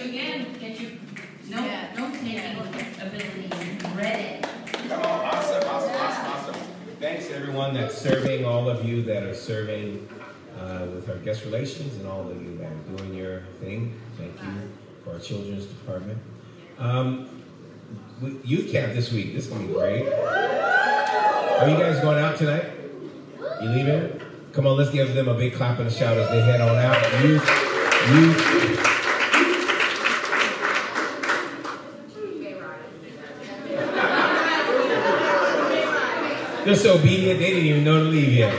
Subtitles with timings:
[0.00, 0.90] Again, get your
[1.50, 1.88] note, Yeah.
[1.98, 2.38] note-taking
[3.00, 3.50] ability
[3.96, 4.40] ready.
[4.88, 6.54] Come on, awesome, awesome, awesome, awesome.
[7.00, 10.08] Thanks to everyone that's serving, all of you that are serving
[10.56, 13.98] uh, with our guest relations, and all of you that are doing your thing.
[14.16, 14.70] Thank you
[15.02, 16.18] for our children's department.
[16.78, 17.28] Um,
[18.44, 19.34] youth camp this week.
[19.34, 20.06] This is gonna be great.
[20.12, 22.66] Are you guys going out tonight?
[23.60, 24.20] You leaving?
[24.52, 26.76] Come on, let's give them a big clap and a shout as they head on
[26.76, 27.24] out.
[27.24, 27.48] Youth,
[28.12, 28.67] youth.
[36.68, 38.52] They're so obedient, they didn't even know to leave yet.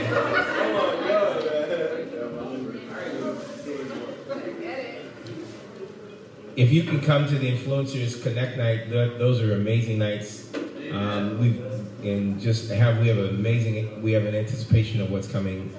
[6.56, 10.52] If you can come to the Influencers Connect night, those are amazing nights.
[10.90, 11.62] Um, we
[12.02, 15.72] and just have we have an amazing we have an anticipation of what's coming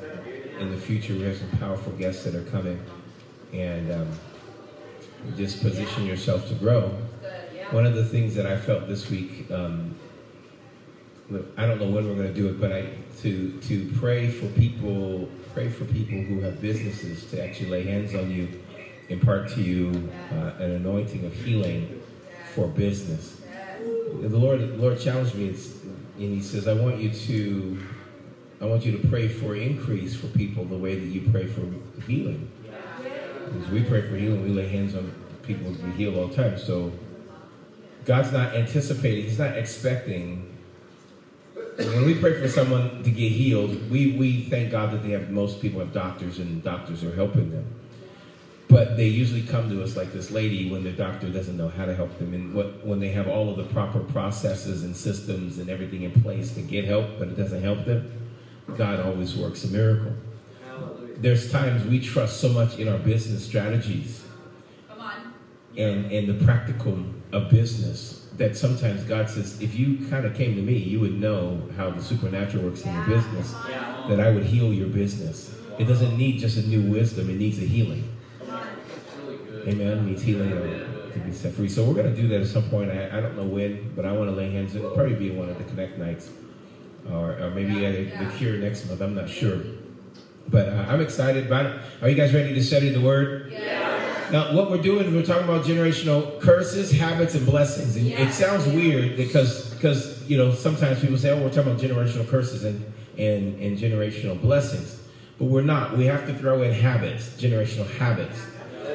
[0.58, 1.12] in the future.
[1.12, 2.82] We have some powerful guests that are coming,
[3.52, 4.08] and um,
[5.36, 6.98] just position yourself to grow.
[7.72, 9.96] One of the things that I felt this week, um,
[11.58, 12.90] I don't know when we're going to do it, but I
[13.22, 18.14] to to pray for people, pray for people who have businesses to actually lay hands
[18.16, 18.48] on you,
[19.10, 22.02] impart to you uh, an anointing of healing
[22.54, 23.42] for business.
[24.22, 27.80] The Lord, the Lord challenged me, and He says, "I want you to,
[28.60, 31.62] I want you to pray for increase for people the way that you pray for
[32.08, 32.52] healing.
[33.46, 36.36] Because we pray for healing, we lay hands on people to be healed all the
[36.36, 36.58] time.
[36.58, 36.92] So
[38.06, 40.51] God's not anticipating, He's not expecting.
[41.88, 45.30] When we pray for someone to get healed, we, we thank God that they have
[45.30, 47.66] most people have doctors and doctors are helping them.
[48.68, 51.86] But they usually come to us like this lady when the doctor doesn't know how
[51.86, 55.58] to help them, and what, when they have all of the proper processes and systems
[55.58, 58.12] and everything in place to get help, but it doesn't help them.
[58.78, 60.14] God always works a miracle.
[61.18, 64.24] There's times we trust so much in our business strategies
[64.88, 65.34] Come on.
[65.78, 66.98] and, and the practical
[67.32, 71.20] of business that sometimes God says, if you kind of came to me, you would
[71.20, 73.54] know how the supernatural works in your business,
[74.08, 75.54] that I would heal your business.
[75.78, 78.08] It doesn't need just a new wisdom, it needs a healing.
[79.68, 79.98] Amen.
[80.00, 81.70] It needs healing to be set free.
[81.70, 82.90] So we're going to do that at some point.
[82.90, 84.76] I, I don't know when, but I want to lay hands.
[84.76, 86.32] It'll probably be one of the Connect nights,
[87.10, 89.02] or, or maybe at a, the Cure next month.
[89.02, 89.60] I'm not sure.
[90.48, 91.82] But uh, I'm excited about it.
[92.02, 93.54] Are you guys ready to study the Word?
[94.32, 97.98] Now, what we're doing, we're talking about generational curses, habits, and blessings.
[97.98, 101.82] And it sounds weird because, because you know, sometimes people say, "Oh, we're talking about
[101.82, 102.82] generational curses and,
[103.18, 105.02] and and generational blessings,"
[105.38, 105.98] but we're not.
[105.98, 108.40] We have to throw in habits, generational habits,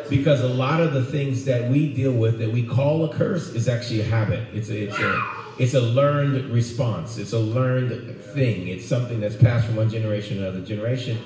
[0.09, 3.51] because a lot of the things that we deal with that we call a curse
[3.51, 4.43] is actually a habit.
[4.55, 7.17] It's a, it's a it's a learned response.
[7.17, 8.69] It's a learned thing.
[8.69, 11.19] It's something that's passed from one generation to another generation.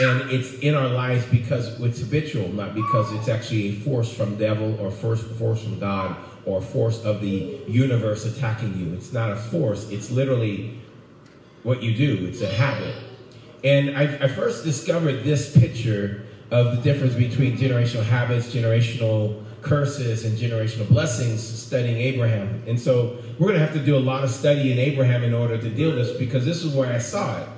[0.00, 4.36] And it's in our lives because it's habitual, not because it's actually a force from
[4.36, 8.92] devil or force, force from God or force of the universe attacking you.
[8.94, 9.88] It's not a force.
[9.90, 10.78] It's literally
[11.62, 12.26] what you do.
[12.26, 12.94] It's a habit.
[13.62, 20.24] And I, I first discovered this picture of the difference between generational habits, generational curses,
[20.24, 22.62] and generational blessings studying Abraham.
[22.66, 25.34] And so we're going to have to do a lot of study in Abraham in
[25.34, 27.48] order to deal with this because this is where I saw it.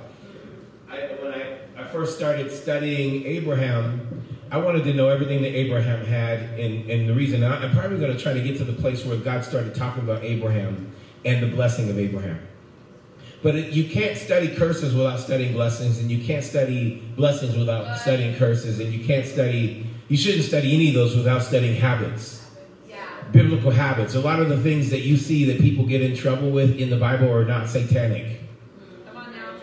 [0.89, 6.05] I, when I, I first started studying Abraham, I wanted to know everything that Abraham
[6.05, 6.39] had.
[6.59, 9.05] And, and the reason I, I'm probably going to try to get to the place
[9.05, 10.91] where God started talking about Abraham
[11.23, 12.39] and the blessing of Abraham.
[13.41, 17.97] But it, you can't study curses without studying blessings, and you can't study blessings without
[17.97, 22.45] studying curses, and you can't study, you shouldn't study any of those without studying habits,
[23.31, 24.15] biblical habits.
[24.15, 26.89] A lot of the things that you see that people get in trouble with in
[26.89, 28.41] the Bible are not satanic.
[29.05, 29.53] Come on now.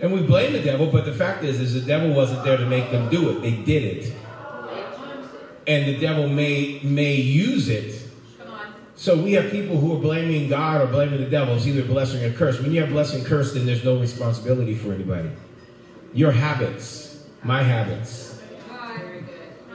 [0.00, 2.66] And we blame the devil, but the fact is, is the devil wasn't there to
[2.66, 3.42] make them do it.
[3.42, 4.14] They did it.
[5.66, 8.06] And the devil may may use it
[8.96, 11.54] So we have people who are blaming God or blaming the devil.
[11.54, 12.58] It's either blessing or curse.
[12.58, 15.30] When you have blessing and curse, then there's no responsibility for anybody.
[16.14, 18.25] Your habits, my habits,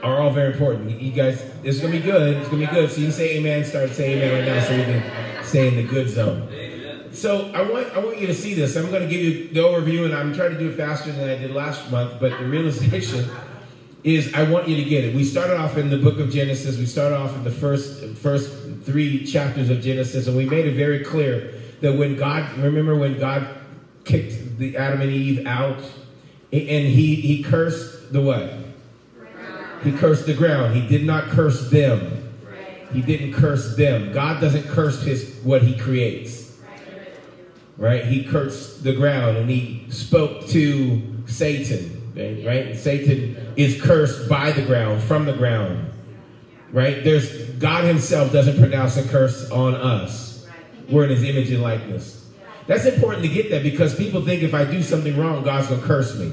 [0.02, 1.00] are all very important.
[1.00, 2.36] You guys, it's gonna be good.
[2.38, 2.90] It's gonna be good.
[2.90, 3.64] So you can say amen.
[3.64, 6.48] Start saying amen right now, so we can stay in the good zone.
[7.12, 8.76] So I want I want you to see this.
[8.76, 11.36] I'm to give you the overview, and I'm trying to do it faster than I
[11.36, 12.18] did last month.
[12.18, 13.28] But the realization
[14.04, 15.14] is, I want you to get it.
[15.14, 16.78] We started off in the book of Genesis.
[16.78, 18.50] We started off in the first first
[18.84, 23.18] three chapters of Genesis, and we made it very clear that when God, remember when
[23.18, 23.46] God
[24.04, 25.78] kicked the Adam and Eve out,
[26.50, 28.61] and he he cursed the what?
[29.82, 30.74] He cursed the ground.
[30.74, 32.18] He did not curse them.
[32.92, 34.12] He didn't curse them.
[34.12, 36.42] God doesn't curse his what he creates
[37.82, 38.04] right?
[38.04, 42.68] He cursed the ground and he spoke to Satan, right?
[42.68, 45.88] And Satan is cursed by the ground, from the ground.
[46.70, 47.02] Right?
[47.04, 50.46] There's God Himself doesn't pronounce a curse on us.
[50.88, 52.30] We're in His image and likeness.
[52.66, 55.82] That's important to get that because people think if I do something wrong, God's gonna
[55.82, 56.32] curse me.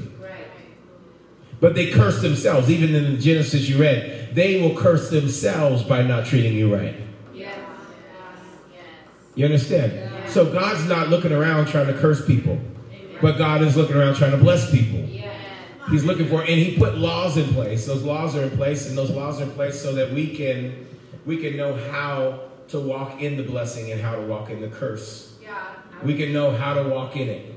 [1.60, 2.70] But they curse themselves.
[2.70, 6.96] Even in the Genesis you read, they will curse themselves by not treating you right.
[7.34, 7.58] Yes.
[8.72, 8.84] yes.
[9.34, 10.30] You understand?
[10.30, 12.58] So God's not looking around trying to curse people,
[13.20, 15.00] but God is looking around trying to bless people.
[15.00, 15.36] Yes.
[15.90, 17.86] He's looking for, and He put laws in place.
[17.86, 20.86] Those laws are in place, and those laws are in place so that we can
[21.26, 24.68] we can know how to walk in the blessing and how to walk in the
[24.68, 25.34] curse.
[25.42, 25.56] Yeah.
[26.02, 27.54] We can know how to walk in it,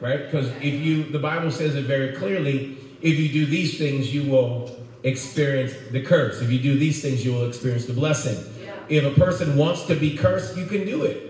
[0.00, 0.24] right?
[0.24, 2.78] Because if you, the Bible says it very clearly.
[3.02, 4.70] If you do these things, you will
[5.02, 6.40] experience the curse.
[6.40, 8.38] If you do these things, you will experience the blessing.
[8.88, 11.28] If a person wants to be cursed, you can do it.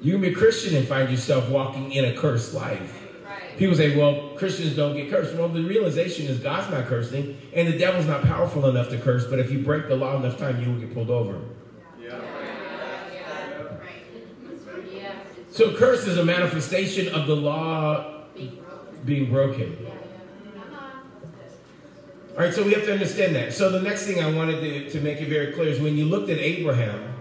[0.00, 3.02] You can be a Christian and find yourself walking in a cursed life.
[3.58, 5.34] People say, well, Christians don't get cursed.
[5.34, 9.26] Well, the realization is God's not cursing, and the devil's not powerful enough to curse,
[9.26, 11.40] but if you break the law enough time, you will get pulled over.
[15.50, 18.24] So, curse is a manifestation of the law
[19.06, 19.86] being broken.
[22.36, 23.54] All right, so we have to understand that.
[23.54, 26.04] So, the next thing I wanted to, to make it very clear is when you
[26.04, 27.14] looked at Abraham,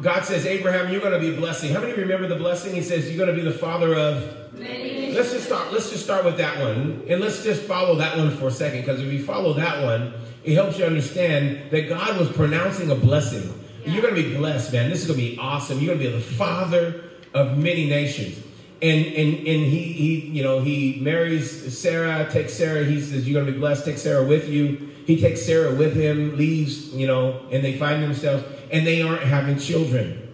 [0.00, 1.74] God says, Abraham, you're going to be blessing.
[1.74, 2.74] How many of you remember the blessing?
[2.74, 4.54] He says, You're going to be the father of.
[4.54, 5.12] Many.
[5.12, 5.74] Let's just start.
[5.74, 8.80] Let's just start with that one, and let's just follow that one for a second.
[8.80, 12.94] Because if you follow that one, it helps you understand that God was pronouncing a
[12.94, 13.52] blessing.
[13.84, 14.88] You're going to be blessed, man.
[14.88, 15.80] This is going to be awesome.
[15.80, 17.04] You're going to be the father
[17.34, 18.42] of many nations.
[18.82, 22.84] And and and he he you know he marries Sarah, takes Sarah.
[22.84, 23.86] He says you're to be blessed.
[23.86, 24.92] Take Sarah with you.
[25.06, 29.22] He takes Sarah with him, leaves, you know, and they find themselves and they aren't
[29.22, 30.26] having children.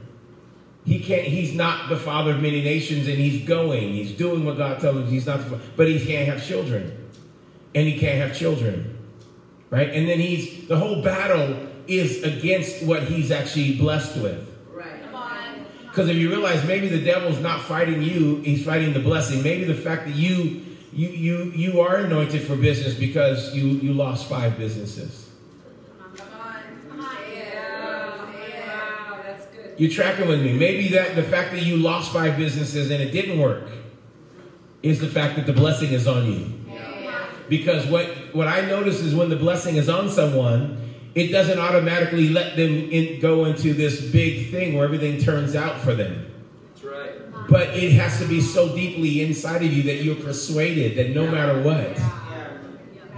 [0.84, 1.26] He can't.
[1.26, 3.92] He's not the father of many nations, and he's going.
[3.92, 5.06] He's doing what God tells him.
[5.06, 7.08] He's not, the, but he can't have children,
[7.74, 8.98] and he can't have children,
[9.70, 9.90] right?
[9.90, 14.51] And then he's the whole battle is against what he's actually blessed with.
[15.92, 19.42] Because if you realize maybe the devil's not fighting you, he's fighting the blessing.
[19.42, 23.92] Maybe the fact that you you you you are anointed for business because you you
[23.92, 25.28] lost five businesses.
[29.76, 30.54] You're tracking with me.
[30.54, 33.68] Maybe that the fact that you lost five businesses and it didn't work
[34.82, 36.54] is the fact that the blessing is on you.
[37.50, 42.28] Because what what I notice is when the blessing is on someone, it doesn't automatically
[42.30, 46.26] let them in, go into this big thing where everything turns out for them.
[46.74, 47.48] That's right.
[47.48, 51.30] But it has to be so deeply inside of you that you're persuaded that no
[51.30, 51.96] matter what,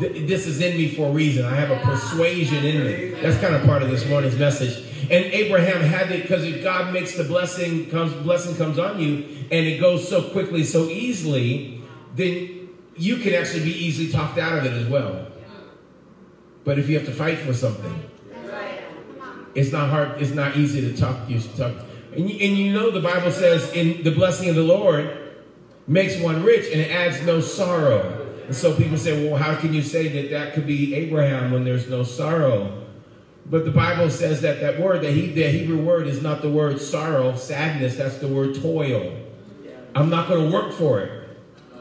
[0.00, 1.44] th- this is in me for a reason.
[1.44, 3.20] I have a persuasion in me.
[3.20, 4.84] That's kind of part of this morning's message.
[5.02, 9.46] And Abraham had it because if God makes the blessing comes, blessing comes on you,
[9.50, 11.82] and it goes so quickly, so easily,
[12.16, 15.26] then you can actually be easily talked out of it as well.
[16.64, 17.94] But if you have to fight for something,
[19.54, 20.20] it's not hard.
[20.20, 21.28] It's not easy to talk.
[21.28, 21.72] You talk,
[22.16, 25.10] and you, and you know the Bible says, "In the blessing of the Lord
[25.86, 29.72] makes one rich, and it adds no sorrow." And so people say, "Well, how can
[29.72, 32.80] you say that that could be Abraham when there's no sorrow?"
[33.46, 36.48] But the Bible says that that word, that he, the Hebrew word, is not the
[36.48, 37.96] word sorrow, sadness.
[37.96, 39.12] That's the word toil.
[39.94, 41.10] I'm not going to work for it.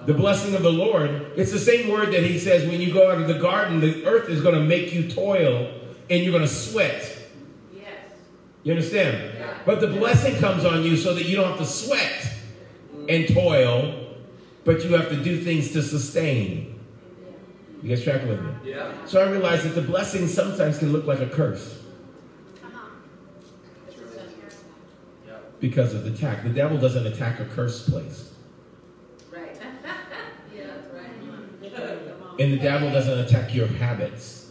[0.05, 3.09] The blessing of the Lord, it's the same word that he says when you go
[3.09, 5.71] out of the garden, the earth is going to make you toil
[6.09, 7.17] and you're going to sweat.
[7.73, 7.87] Yes.
[8.63, 9.33] You understand?
[9.37, 9.57] Yeah.
[9.65, 12.33] But the blessing comes on you so that you don't have to sweat
[13.07, 14.15] and toil,
[14.65, 16.81] but you have to do things to sustain.
[17.81, 18.51] You guys tracking with me?
[18.65, 18.93] Yeah.
[19.05, 21.81] So I realized that the blessing sometimes can look like a curse
[22.63, 22.89] uh-huh.
[25.59, 26.43] because of the attack.
[26.43, 28.32] The devil doesn't attack a cursed place.
[32.39, 34.49] And the devil doesn't attack your habits,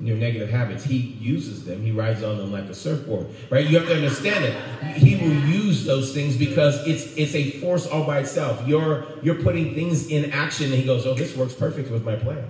[0.00, 0.84] your negative habits.
[0.84, 1.82] He uses them.
[1.82, 3.66] He rides on them like a surfboard, right?
[3.66, 4.54] You have to understand it.
[4.96, 8.66] He will use those things because it's it's a force all by itself.
[8.66, 12.16] You're you're putting things in action, and he goes, "Oh, this works perfect with my
[12.16, 12.44] plan."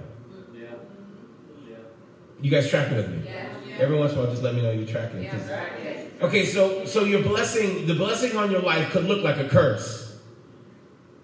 [0.54, 0.62] Yeah.
[1.68, 1.76] Yeah.
[2.40, 3.28] You guys tracking with me?
[3.78, 5.28] Every once in a while, just let me know you're tracking.
[5.28, 5.50] 'cause-
[6.22, 10.16] Okay, so so your blessing, the blessing on your life could look like a curse,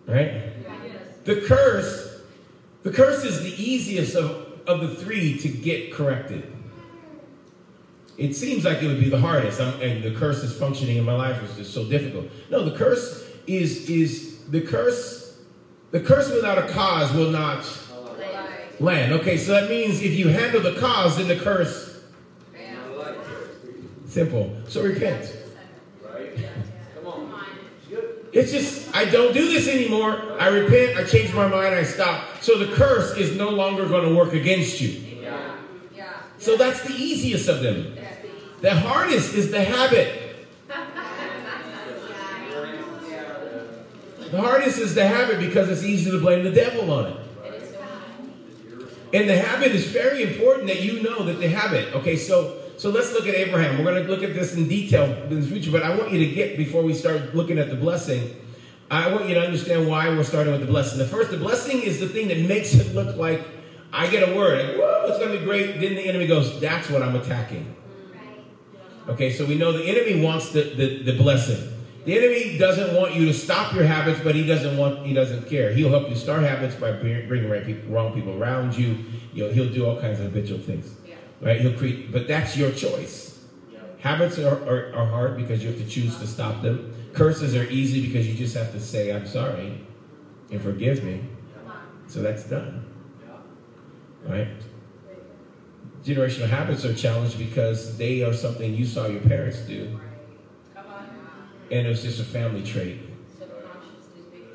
[0.06, 0.32] right?
[1.24, 2.07] The curse,
[2.82, 6.52] the curse is the easiest of, of the three to get corrected.
[8.16, 11.04] It seems like it would be the hardest, I'm, and the curse is functioning in
[11.04, 12.26] my life is just so difficult.
[12.50, 15.40] No, the curse is is the curse.
[15.92, 17.64] The curse without a cause will not
[18.80, 19.12] land.
[19.12, 22.02] Okay, so that means if you handle the cause, then the curse
[22.54, 24.08] I like it.
[24.08, 24.56] simple.
[24.66, 25.37] So repent.
[28.32, 30.36] It's just, I don't do this anymore.
[30.38, 32.42] I repent, I change my mind, I stop.
[32.42, 35.22] So the curse is no longer going to work against you.
[35.22, 35.54] Yeah.
[36.38, 37.96] So that's the easiest of them.
[38.60, 40.36] The hardest is the habit.
[44.30, 47.16] The hardest is the habit because it's easy to blame the devil on it.
[49.14, 51.94] And the habit is very important that you know that the habit.
[51.94, 53.76] Okay, so so let's look at Abraham.
[53.78, 56.18] We're going to look at this in detail in the future, but I want you
[56.20, 58.34] to get before we start looking at the blessing.
[58.90, 60.98] I want you to understand why we're starting with the blessing.
[60.98, 63.46] The first, the blessing is the thing that makes it look like
[63.92, 65.80] I get a word, like, whoa, it's going to be great.
[65.80, 67.74] Then the enemy goes, that's what I'm attacking.
[69.08, 71.74] Okay, so we know the enemy wants the, the, the blessing.
[72.04, 75.48] The enemy doesn't want you to stop your habits, but he doesn't want he doesn't
[75.48, 75.72] care.
[75.72, 78.98] He'll help you start habits by bringing right people, wrong people around you.
[79.34, 80.94] You know, he'll do all kinds of habitual things.
[81.40, 81.60] Right?
[81.60, 83.44] He'll create, but that's your choice.
[84.00, 86.94] Habits are, are, are hard because you have to choose to stop them.
[87.12, 89.80] Curses are easy because you just have to say, "I'm sorry,"
[90.50, 91.24] and forgive me.
[92.06, 92.84] So that's done.
[94.24, 94.48] Right?
[96.04, 99.98] Generational habits are challenged because they are something you saw your parents do
[101.70, 103.00] and it was just a family trait.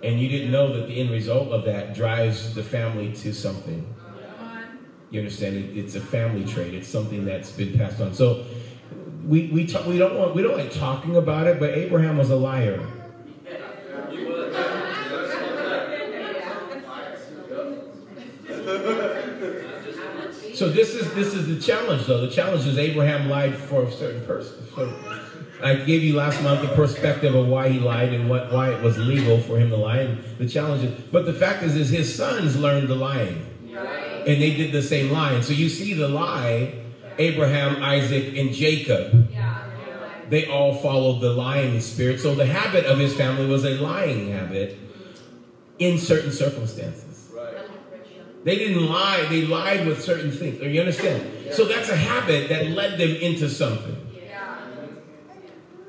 [0.04, 3.93] And you didn't know that the end result of that drives the family to something.
[5.14, 5.56] You understand?
[5.58, 6.74] It, it's a family trait.
[6.74, 8.16] It's something that's been passed on.
[8.16, 8.46] So
[9.24, 12.32] we we talk, we don't want we don't like talking about it, but Abraham was
[12.32, 12.84] a liar.
[20.56, 22.26] So this is this is the challenge, though.
[22.26, 24.66] The challenge is Abraham lied for a certain person.
[24.76, 24.94] So
[25.64, 28.82] I gave you last month the perspective of why he lied and what why it
[28.82, 31.90] was legal for him to lie and the challenge is, But the fact is, is
[31.92, 35.42] his sons learned the lying, and they did the same lying.
[35.44, 36.74] So you see the lie,
[37.18, 39.30] Abraham, Isaac, and Jacob.
[40.30, 42.20] They all followed the lying spirit.
[42.20, 44.78] So the habit of his family was a lying habit
[45.80, 47.32] in certain circumstances.
[48.44, 50.60] They didn't lie, they lied with certain things.
[50.62, 51.54] You understand?
[51.54, 53.98] So that's a habit that led them into something.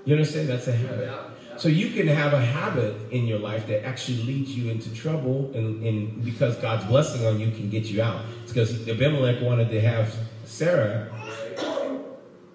[0.04, 0.48] You understand?
[0.48, 1.33] That's a habit.
[1.56, 5.52] So you can have a habit in your life that actually leads you into trouble,
[5.54, 8.22] and, and because God's blessing on you can get you out.
[8.42, 11.10] It's because Abimelech wanted to have Sarah.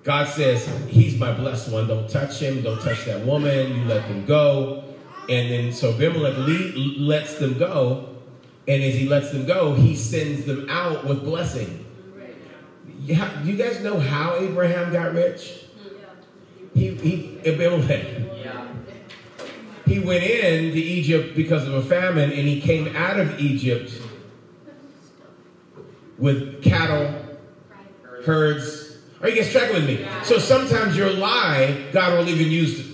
[0.03, 1.88] God says, He's my blessed one.
[1.88, 2.62] Don't touch him.
[2.62, 3.77] Don't touch that woman.
[3.77, 4.84] You let them go.
[5.29, 8.15] And then so Abimelech le- lets them go.
[8.68, 11.86] And as he lets them go, he sends them out with blessing.
[13.06, 15.65] You guys know how Abraham got rich?
[16.75, 17.03] Mm-hmm.
[17.03, 18.29] he, he Abimelech.
[19.89, 23.91] He went into Egypt because of a famine, and he came out of Egypt
[26.19, 27.12] with cattle,
[28.24, 28.98] herds.
[29.19, 30.08] Are you guys tracking with me?
[30.24, 32.86] So sometimes your lie, God will even use, it.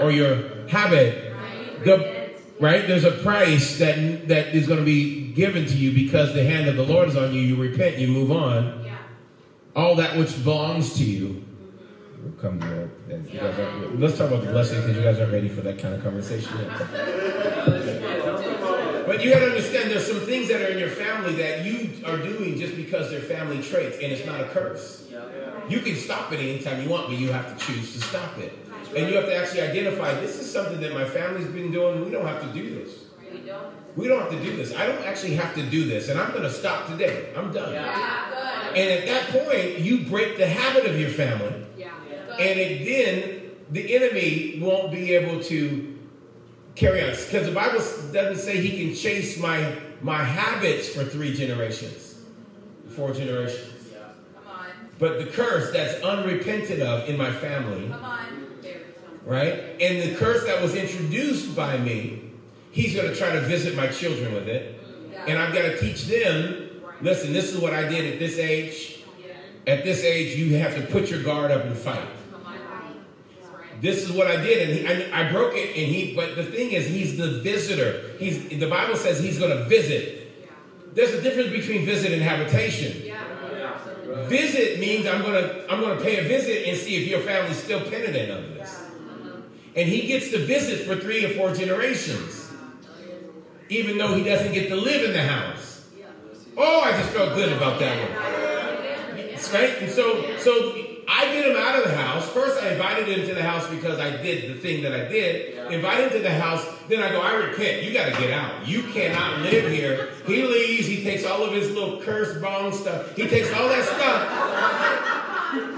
[0.00, 1.34] or your habit.
[1.84, 2.30] The,
[2.60, 2.86] right?
[2.86, 6.68] There's a price that that is going to be given to you because the hand
[6.68, 7.40] of the Lord is on you.
[7.40, 8.84] You repent, you move on
[9.74, 11.44] all that which belongs to you
[12.40, 12.90] come to you.
[13.32, 15.78] You guys aren't, let's talk about the blessing because you guys aren't ready for that
[15.78, 16.88] kind of conversation yet.
[19.08, 22.04] But you got to understand there's some things that are in your family that you
[22.04, 25.08] are doing just because they're family traits, and it's not a curse.
[25.66, 28.52] You can stop it anytime you want, but you have to choose to stop it.
[28.94, 32.04] And you have to actually identify this is something that my family's been doing.
[32.04, 32.90] We don't have to do this.
[33.96, 34.74] We don't have to do this.
[34.74, 37.32] I don't actually have to do this, and I'm going to stop today.
[37.34, 37.72] I'm done.
[37.72, 38.68] Yeah.
[38.74, 41.64] And at that point, you break the habit of your family.
[42.38, 42.44] Yeah.
[42.44, 45.98] And it, then the enemy won't be able to
[46.74, 47.10] carry on.
[47.10, 47.78] Because the Bible
[48.12, 52.18] doesn't say he can chase my, my habits for three generations,
[52.88, 53.88] four generations.
[53.92, 53.98] Yeah.
[54.34, 54.66] Come on.
[54.98, 57.88] But the curse that's unrepented of in my family.
[57.88, 58.18] Come on.
[59.24, 59.76] Right?
[59.78, 62.30] And the curse that was introduced by me,
[62.70, 64.82] he's going to try to visit my children with it.
[65.12, 65.24] Yeah.
[65.26, 66.68] And I've got to teach them
[67.00, 69.00] Listen, this is what I did at this age.
[69.66, 72.08] At this age, you have to put your guard up and fight.
[73.80, 75.76] This is what I did, and he, I, I, broke it.
[75.76, 78.16] And he, but the thing is, he's the visitor.
[78.18, 80.16] He's the Bible says he's going to visit.
[80.94, 83.14] There's a difference between visit and habitation.
[84.26, 87.20] Visit means I'm going to I'm going to pay a visit and see if your
[87.20, 88.82] family's still penitent under this.
[89.76, 92.50] And he gets to visit for three or four generations,
[93.68, 95.86] even though he doesn't get to live in the house.
[96.56, 98.28] Oh, I just felt good about that one.
[99.52, 99.82] Right?
[99.82, 102.28] And so, so I get him out of the house.
[102.28, 105.54] First, I invited him to the house because I did the thing that I did.
[105.72, 106.62] Invite him to the house.
[106.86, 107.82] Then I go, I repent.
[107.82, 108.68] You got to get out.
[108.68, 110.10] You cannot live here.
[110.26, 110.86] He leaves.
[110.86, 113.16] He takes all of his little curse bone stuff.
[113.16, 114.28] He takes all that stuff.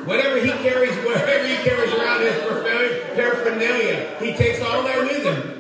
[0.05, 2.37] Whatever he carries, whatever he carries around his
[3.15, 5.57] paraphernalia, he takes all that with him.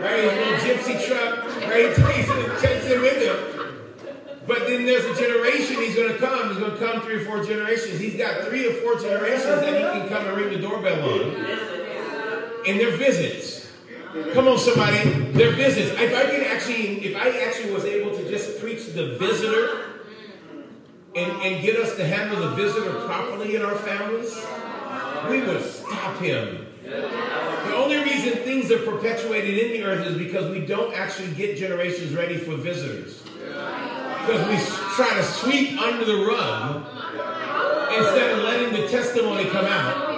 [0.00, 0.22] Right?
[0.22, 0.56] His little
[0.94, 1.44] gypsy truck.
[1.62, 1.96] Right?
[1.96, 3.36] He takes it, takes it with him.
[4.46, 6.48] But then there's a generation he's going to come.
[6.48, 8.00] He's going to come three or four generations.
[8.00, 11.34] He's got three or four generations that he can come and ring the doorbell on.
[12.66, 13.70] And they're visits.
[14.34, 15.08] Come on, somebody.
[15.32, 15.98] They're visits.
[15.98, 19.92] If I could actually, if I actually was able to just preach the visitor
[21.14, 24.34] and, and get us to handle the visitor properly in our families,
[25.30, 26.66] we would stop him.
[26.84, 31.56] The only reason things are perpetuated in the earth is because we don't actually get
[31.56, 33.22] generations ready for visitors.
[34.24, 34.56] Because we
[34.94, 36.86] try to sweep under the rug
[37.98, 40.10] instead of letting the testimony come out.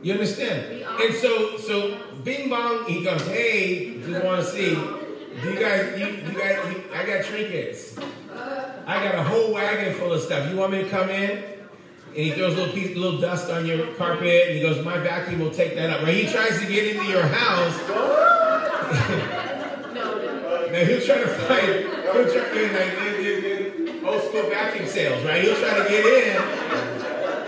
[0.00, 0.84] You understand?
[1.00, 4.74] And so, so Bing Bong, he goes, "Hey, just want to see.
[4.74, 5.98] Do you guys?
[5.98, 6.72] You, you guys?
[6.72, 7.98] You, I got trinkets.
[8.86, 10.48] I got a whole wagon full of stuff.
[10.50, 11.30] You want me to come in?"
[12.08, 14.98] And he throws a little piece, little dust on your carpet, and he goes, "My
[14.98, 16.14] vacuum will take that up." Right?
[16.14, 18.37] He tries to get into your house.
[20.78, 21.66] Now he'll try to find.
[21.66, 25.42] He'll try in like old school vacuum sales, right?
[25.42, 26.36] He'll try to get in.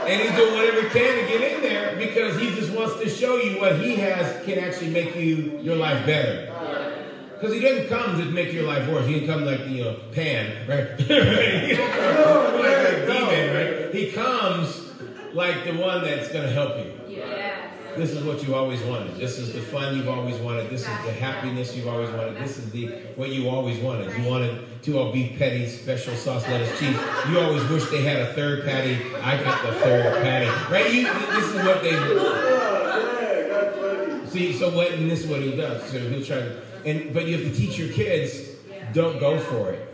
[0.08, 3.08] And he's doing whatever he can to get in there because he just wants to
[3.08, 6.46] show you what he has can actually make you your life better.
[7.34, 9.06] Because he doesn't come to make your life worse.
[9.06, 10.98] He doesn't come like you know Pan, right?
[10.98, 13.94] he doesn't come like a demon, right?
[13.94, 14.88] He comes
[15.32, 16.92] like the one that's going to help you.
[17.96, 19.16] This is what you always wanted.
[19.16, 20.70] This is the fun you've always wanted.
[20.70, 22.36] This is the happiness you've always wanted.
[22.36, 24.16] This is the what you always wanted.
[24.18, 26.96] You wanted two all beef patties, special sauce, lettuce, cheese.
[27.28, 28.98] You always wish they had a third patty.
[29.16, 30.46] I got the third patty.
[30.72, 30.92] Right?
[30.92, 31.96] You, this is what they
[34.30, 34.52] see.
[34.52, 34.92] So what?
[34.92, 35.82] And this is what he does.
[35.90, 36.62] So he'll try to.
[36.86, 38.48] And but you have to teach your kids.
[38.92, 39.86] Don't go for it.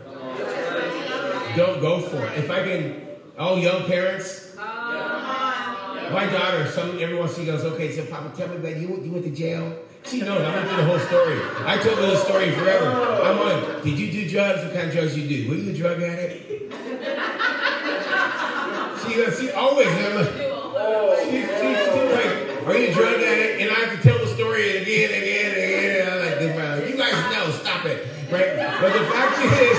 [1.55, 2.37] Don't go for it.
[2.37, 4.46] If I can, oh, young parents.
[6.11, 8.87] My daughter, some every once she goes, okay, so Papa, tell me about you.
[9.03, 9.77] You went to jail.
[10.05, 10.41] She knows.
[10.41, 11.39] I went through the whole story.
[11.65, 12.87] I told her the story forever.
[12.87, 13.83] I'm on.
[13.83, 14.63] Did you do drugs?
[14.63, 15.49] What kind of drugs you do?
[15.49, 16.47] Were you a drug addict?
[19.03, 19.87] She, she always.
[19.87, 20.03] She,
[21.27, 22.31] she, she's like,
[22.65, 23.61] are you a drug addict?
[23.61, 26.07] And I have to tell the story again, again, again.
[26.07, 27.51] I'm like, this, you guys know.
[27.51, 28.55] Stop it, right?
[28.79, 29.77] But the fact is.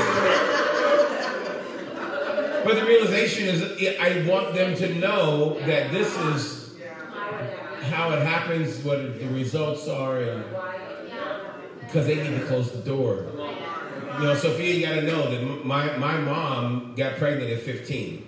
[2.64, 6.76] But the realization is, I want them to know that this is
[7.90, 10.44] how it happens, what the results are, and
[11.80, 13.26] because they need to close the door.
[14.18, 18.26] You know, Sophia, you got to know that my, my mom got pregnant at 15.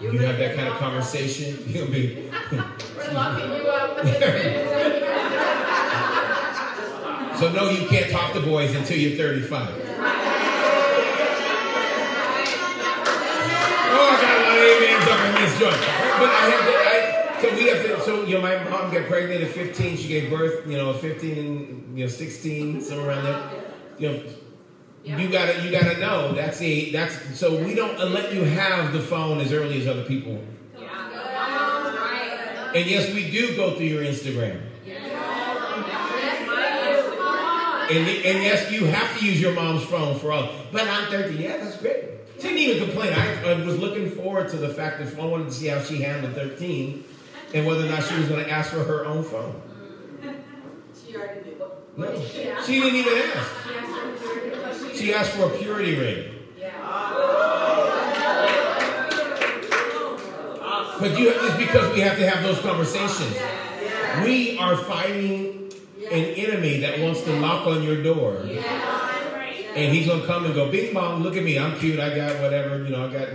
[0.00, 2.30] You have that kind of conversation, you'll be.
[3.12, 3.98] Locking you up.
[7.38, 9.87] so no, you can't talk to boys until you're 35.
[13.98, 15.80] Amens up in this joint.
[16.18, 19.06] But I have to, I, so we have to, so, you know, my mom got
[19.06, 19.96] pregnant at 15.
[19.96, 23.50] She gave birth, you know, 15 and, you know, 16, somewhere around there.
[23.98, 28.34] You know, you gotta, you gotta know that's the, that's, so we don't uh, let
[28.34, 30.44] you have the phone as early as other people.
[32.74, 34.60] And yes, we do go through your Instagram.
[37.90, 40.50] And, and yes, you have to use your mom's phone for all.
[40.70, 41.36] But I'm 30.
[41.36, 42.04] Yeah, that's great.
[42.38, 43.12] She didn't even complain.
[43.14, 46.02] I, I, was looking forward to the fact that I wanted to see how she
[46.02, 47.04] handled 13
[47.52, 49.60] and whether or not she was going to ask for her own phone.
[51.04, 51.60] She already did.
[51.96, 52.22] No,
[52.64, 53.50] she didn't even ask.
[54.94, 56.34] She asked for a purity ring.
[61.00, 63.36] But you, it's because we have to have those conversations.
[64.24, 65.72] We are fighting
[66.10, 68.42] an enemy that wants to knock on your door.
[69.78, 72.40] And he's gonna come and go, Big Mom, look at me, I'm cute, I got
[72.40, 73.28] whatever, you know, I got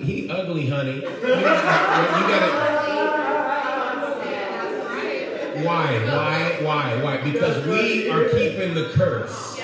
[0.00, 0.96] he ugly, honey.
[0.96, 2.68] You, gotta
[5.64, 5.98] Why?
[6.06, 6.58] Why?
[6.62, 7.02] Why?
[7.02, 7.16] Why?
[7.18, 9.60] Because we are keeping the curse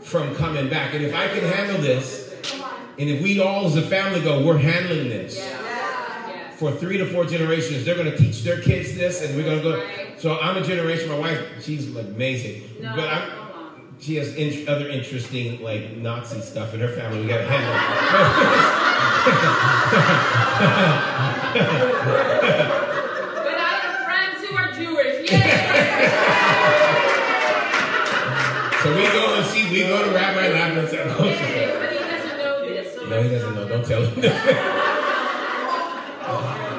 [0.00, 0.94] from coming back.
[0.94, 2.34] And if I can handle this,
[2.98, 5.38] and if we all as a family go, we're handling this
[6.56, 7.84] for three to four generations.
[7.84, 9.88] They're going to teach their kids this, and we're going to go.
[10.18, 11.08] So I'm a generation.
[11.08, 13.47] My wife, she's amazing, but I'm.
[14.00, 17.20] She has in, other interesting like Nazi stuff in her family.
[17.22, 18.78] We got to handle.
[23.34, 25.30] But I have friends who are Jewish.
[25.30, 25.38] Yay!
[28.82, 29.64] so we go and see.
[29.70, 30.92] We go to Rabbi Lapin's.
[30.92, 31.04] Yay!
[31.78, 32.94] But he doesn't know this.
[32.94, 33.68] So No, he doesn't know.
[33.68, 34.14] Don't tell him.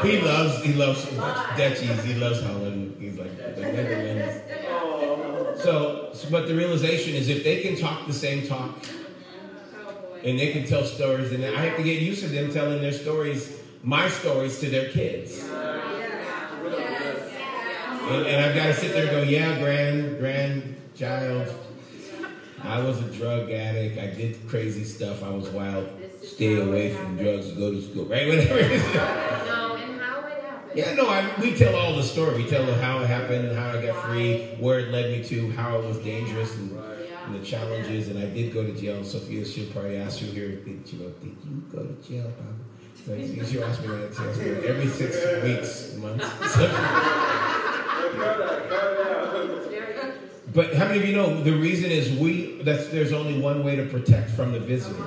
[0.04, 0.64] he loves.
[0.64, 1.06] He loves
[1.58, 2.04] Dutchies.
[2.04, 2.96] He loves Holland.
[3.00, 4.42] He's like the Netherlands.
[5.62, 8.78] So, but the realization is, if they can talk the same talk,
[10.24, 12.92] and they can tell stories, and I have to get used to them telling their
[12.92, 15.44] stories, my stories to their kids.
[18.10, 21.54] And, and I've got to sit there and go, yeah, grand, grandchild.
[22.64, 24.00] I was a drug addict.
[24.00, 25.24] I did crazy stuff.
[25.24, 25.88] I was wild.
[26.24, 27.52] Stay away from drugs.
[27.52, 28.06] Go to school.
[28.06, 28.28] Right?
[28.30, 29.79] Whatever.
[30.76, 32.44] Yeah, no, I, we tell all the story.
[32.44, 35.80] We tell how it happened, how I got free, where it led me to, how
[35.80, 36.72] it was dangerous, and,
[37.26, 38.08] and the challenges.
[38.10, 39.04] And I did go to jail.
[39.04, 42.56] Sophia, she'll probably ask you here, did you, did you go to jail, Bob?
[43.06, 46.26] So she- she'll ask me that every six weeks, months.
[50.52, 53.76] But how many of you know the reason is we that's there's only one way
[53.76, 55.04] to protect from the visitor.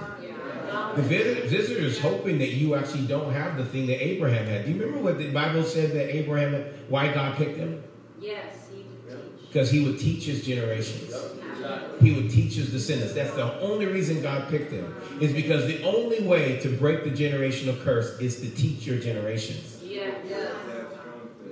[0.96, 1.02] Yeah.
[1.02, 4.64] The visitor is hoping that you actually don't have the thing that Abraham had.
[4.64, 7.82] Do you remember what the Bible said that Abraham, why God picked him?
[8.20, 9.48] Yes, he could.
[9.48, 11.14] Because he would teach his generations.
[12.00, 13.14] He would teach his descendants.
[13.14, 14.94] That's the only reason God picked him.
[15.20, 19.80] Is because the only way to break the generational curse is to teach your generations.
[19.82, 20.16] Yes.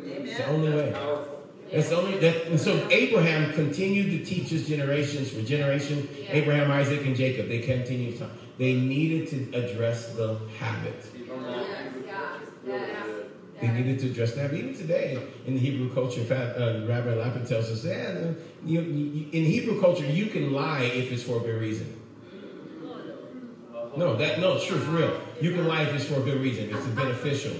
[0.04, 0.92] It's the only way.
[0.92, 1.30] Powerful.
[1.72, 6.08] That's the only that, and so Abraham continued to teach his generations for generation.
[6.28, 7.46] Abraham, Isaac, and Jacob.
[7.48, 8.28] They continued to
[8.60, 11.02] they needed to address the habit.
[13.58, 14.52] They needed to address that.
[14.52, 18.32] Even today, in the Hebrew culture, uh, Rabbi Lapin tells us, yeah,
[18.66, 21.98] you, you, in Hebrew culture, you can lie if it's for a good reason.
[23.96, 25.20] No, that no, it's true for real.
[25.40, 26.68] You can lie if it's for a good reason.
[26.68, 27.56] It's beneficial.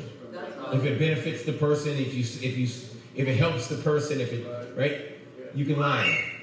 [0.75, 2.69] If it benefits the person, if you if you
[3.17, 5.17] if it helps the person, if it right,
[5.55, 6.40] you can lie.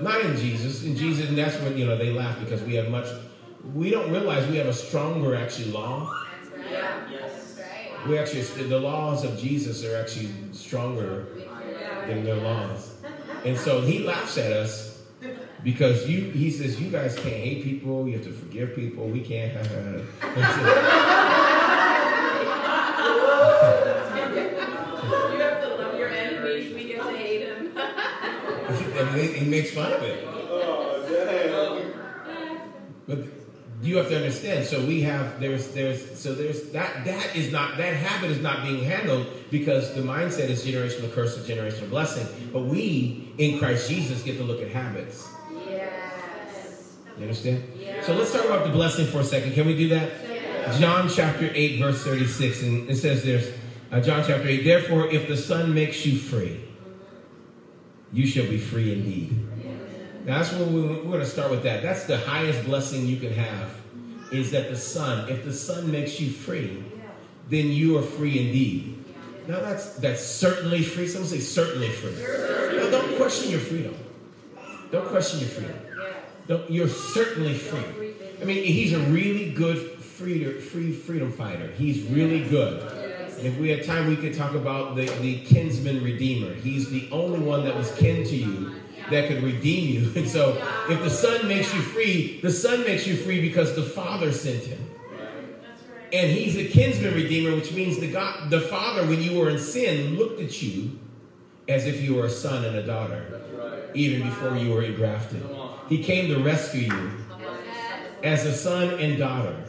[0.00, 0.84] Not in Jesus.
[0.84, 1.28] In Jesus.
[1.28, 3.06] And that's when you know they laugh because we have much.
[3.74, 6.14] We don't realize we have a stronger actually law.
[6.70, 7.00] Yeah.
[8.06, 11.26] We actually the laws of Jesus are actually stronger
[12.06, 12.94] than their laws,
[13.44, 15.02] and so he laughs at us
[15.64, 16.30] because you.
[16.30, 18.06] He says you guys can't hate people.
[18.08, 19.08] You have to forgive people.
[19.08, 19.52] We can't.
[29.58, 30.24] makes fun of it.
[33.06, 33.18] But
[33.80, 34.66] you have to understand.
[34.66, 38.64] So we have there's there's so there's that that is not that habit is not
[38.64, 42.26] being handled because the mindset is generational curse or generational blessing.
[42.52, 45.28] But we in Christ Jesus get to look at habits.
[45.66, 46.96] Yes.
[47.16, 47.64] You understand?
[48.02, 49.54] So let's talk about the blessing for a second.
[49.54, 50.10] Can we do that?
[50.78, 52.62] John chapter 8, verse 36.
[52.62, 53.50] And it says there's
[53.90, 56.60] uh, John chapter 8, therefore, if the Son makes you free,
[58.12, 59.36] you shall be free indeed.
[60.24, 61.82] That's what we, we're going to start with that.
[61.82, 63.74] That's the highest blessing you can have
[64.30, 66.84] is that the Son, if the Son makes you free,
[67.48, 69.04] then you are free indeed.
[69.46, 71.08] Now, that's that's certainly free.
[71.08, 72.12] Someone say certainly free.
[72.12, 73.96] Now, don't question your freedom.
[74.90, 75.78] Don't question your freedom.
[76.46, 78.14] Don't, you're certainly free.
[78.40, 81.68] I mean, he's a really good free, free freedom fighter.
[81.68, 82.97] He's really good.
[83.38, 86.54] And if we had time, we could talk about the, the kinsman redeemer.
[86.54, 88.74] He's the only one that was kin to you
[89.10, 90.12] that could redeem you.
[90.16, 93.82] And so, if the Son makes you free, the Son makes you free because the
[93.84, 94.84] Father sent him.
[96.12, 99.58] And he's a kinsman redeemer, which means the God, the Father, when you were in
[99.58, 100.98] sin, looked at you
[101.68, 103.42] as if you were a son and a daughter,
[103.94, 105.44] even before you were engrafted.
[105.88, 107.10] He came to rescue you
[108.24, 109.64] as a son and daughter.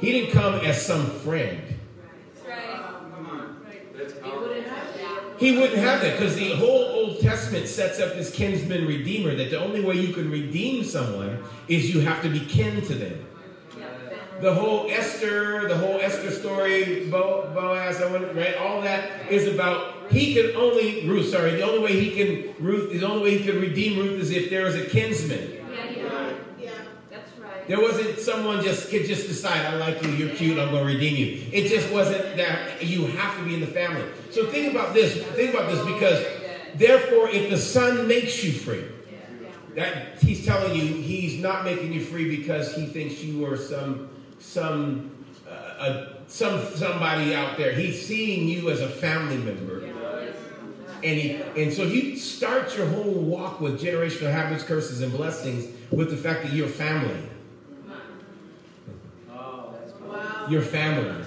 [0.00, 1.60] He didn't come as some friend.
[3.96, 4.40] That's You powerful.
[4.48, 5.29] wouldn't have that.
[5.40, 9.48] He wouldn't have that because the whole Old Testament sets up this kinsman redeemer that
[9.48, 13.26] the only way you can redeem someone is you have to be kin to them.
[14.42, 18.00] The whole Esther, the whole Esther story, Bo, Boaz,
[18.34, 18.54] right?
[18.56, 21.30] All that is about he can only Ruth.
[21.30, 24.30] Sorry, the only way he can Ruth, the only way he can redeem Ruth is
[24.30, 25.52] if there is a kinsman.
[25.70, 26.32] Yeah, yeah.
[26.58, 26.70] Yeah.
[27.10, 27.49] That's right.
[27.68, 31.16] There wasn't someone just could just decide, I like you, you're cute, I'm to redeem
[31.16, 31.46] you.
[31.52, 34.04] It just wasn't that you have to be in the family.
[34.30, 35.24] So think about this.
[35.34, 36.24] Think about this because,
[36.74, 38.84] therefore, if the Son makes you free,
[39.76, 44.10] that he's telling you he's not making you free because he thinks you are some
[44.40, 45.12] some
[45.48, 47.72] uh, uh, some somebody out there.
[47.72, 49.84] He's seeing you as a family member.
[51.02, 55.66] And, he, and so you start your whole walk with generational habits, curses, and blessings
[55.90, 57.16] with the fact that you're family,
[59.32, 60.39] Oh, that's powerful.
[60.50, 61.24] Your family.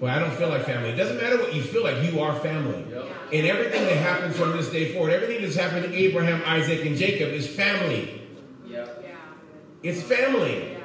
[0.00, 0.88] Well, I don't feel like family.
[0.88, 2.84] It doesn't matter what you feel like, you are family.
[2.90, 3.06] Yep.
[3.32, 6.96] And everything that happens from this day forward, everything that's happened to Abraham, Isaac, and
[6.96, 8.20] Jacob is family.
[8.66, 9.04] Yep.
[9.82, 10.76] It's family.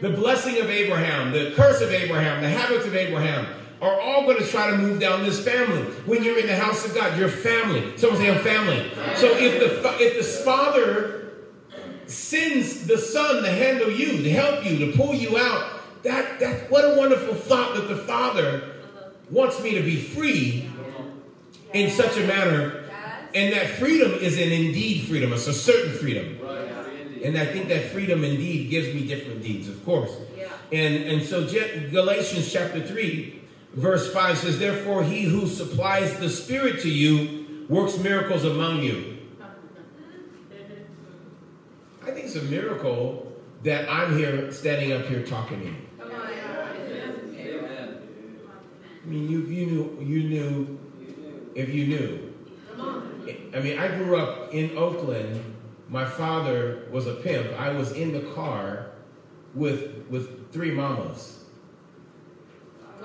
[0.00, 3.46] The blessing of Abraham, the curse of Abraham, the habits of Abraham
[3.82, 5.82] are all going to try to move down this family.
[6.06, 7.96] When you're in the house of God, you're family.
[7.98, 8.90] Someone say, I'm family.
[9.16, 11.32] So if the, if the father
[12.06, 15.73] sends the son to handle you, to help you, to pull you out,
[16.04, 18.74] that, that what a wonderful thought that the father
[19.30, 20.68] wants me to be free
[21.72, 22.84] in such a manner,
[23.34, 25.32] and that freedom is an indeed freedom.
[25.32, 26.38] It's a certain freedom.
[27.24, 30.14] And I think that freedom indeed gives me different deeds, of course.
[30.70, 31.46] And and so
[31.90, 33.40] Galatians chapter 3,
[33.74, 39.18] verse 5 says, Therefore he who supplies the Spirit to you works miracles among you.
[42.02, 45.76] I think it's a miracle that I'm here standing up here talking to you.
[45.98, 46.28] Come on.
[46.28, 48.02] Amen.
[49.04, 50.78] I mean, you, you knew, you knew,
[51.54, 52.34] if you knew.
[53.54, 55.42] I mean, I grew up in Oakland.
[55.88, 57.52] My father was a pimp.
[57.58, 58.90] I was in the car
[59.54, 61.44] with with three mamas.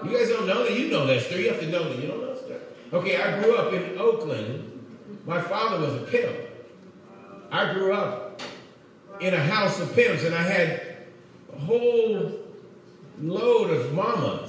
[0.04, 0.78] You guys don't know that.
[0.78, 1.44] You know that story.
[1.44, 2.00] You have to know that.
[2.00, 2.60] You don't know that story.
[2.94, 4.66] Okay, I grew up in Oakland.
[5.26, 6.36] My father was a pimp.
[7.52, 8.42] I grew up
[9.20, 10.98] in a house of pimps, and I had
[11.54, 12.40] a whole
[13.20, 14.49] load of mamas.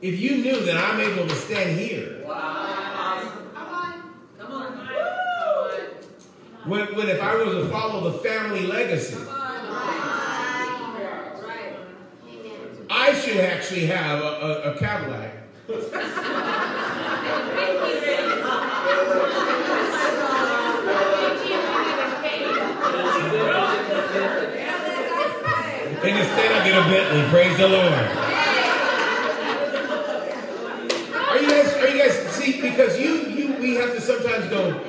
[0.00, 4.02] If you knew that I'm able to stand here, Come on.
[4.38, 4.72] Come on.
[6.66, 9.34] when, when if I was to follow the family legacy, Come on.
[11.42, 11.76] Right.
[12.90, 15.32] I should actually have a, a, a Cadillac.
[26.04, 27.22] And instead I get a Bentley.
[27.30, 27.92] Praise the Lord.
[31.28, 34.80] Are you guys, are you guys, see, because you, you, we have to sometimes go,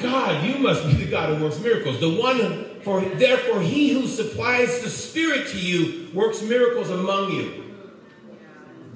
[0.00, 2.00] God, you must be the God who works miracles.
[2.00, 7.32] The one, who, for therefore he who supplies the Spirit to you works miracles among
[7.32, 7.64] you.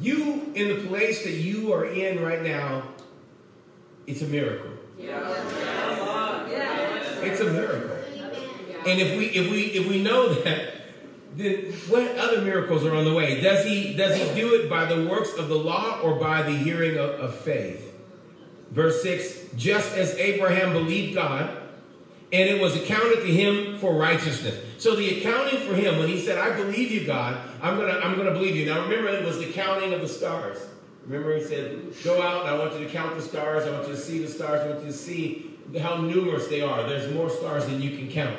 [0.01, 2.85] You, in the place that you are in right now,
[4.07, 4.71] it's a miracle.
[7.23, 7.97] It's a miracle.
[8.85, 10.72] And if we if we if we know that,
[11.35, 13.41] then what other miracles are on the way?
[13.41, 16.53] Does he does he do it by the works of the law or by the
[16.53, 17.89] hearing of, of faith?
[18.71, 21.59] Verse 6, just as Abraham believed God,
[22.33, 24.59] and it was accounted to him for righteousness.
[24.79, 28.17] So the accounting for him, when he said, I believe you, God, I'm gonna I'm
[28.17, 28.67] gonna believe you.
[28.67, 30.59] Now remember it was the counting of the stars.
[31.07, 33.95] Remember he said, Go out I want you to count the stars, I want you
[33.95, 36.87] to see the stars, I want you to see how numerous they are.
[36.87, 38.39] There's more stars than you can count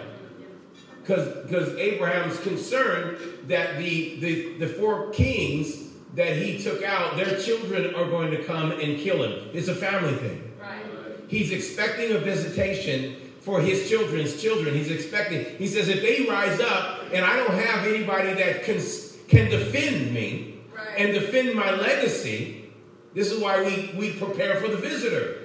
[1.05, 5.77] because Abraham's concerned that the, the, the four kings
[6.15, 9.49] that he took out, their children are going to come and kill him.
[9.53, 10.53] It's a family thing.
[10.61, 10.81] Right.
[11.27, 14.73] He's expecting a visitation for his children's children.
[14.73, 18.79] He's expecting, he says, if they rise up and I don't have anybody that can,
[19.27, 20.87] can defend me Right.
[20.97, 22.71] and defend my legacy,
[23.13, 25.42] this is why we, we prepare for the visitor.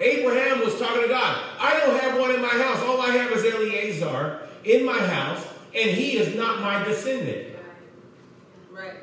[0.00, 1.42] Abraham was talking to God.
[1.58, 2.82] I don't have one in my house.
[2.82, 7.56] All I have is Eliezer in my house, and he is not my descendant.
[8.70, 8.94] Right.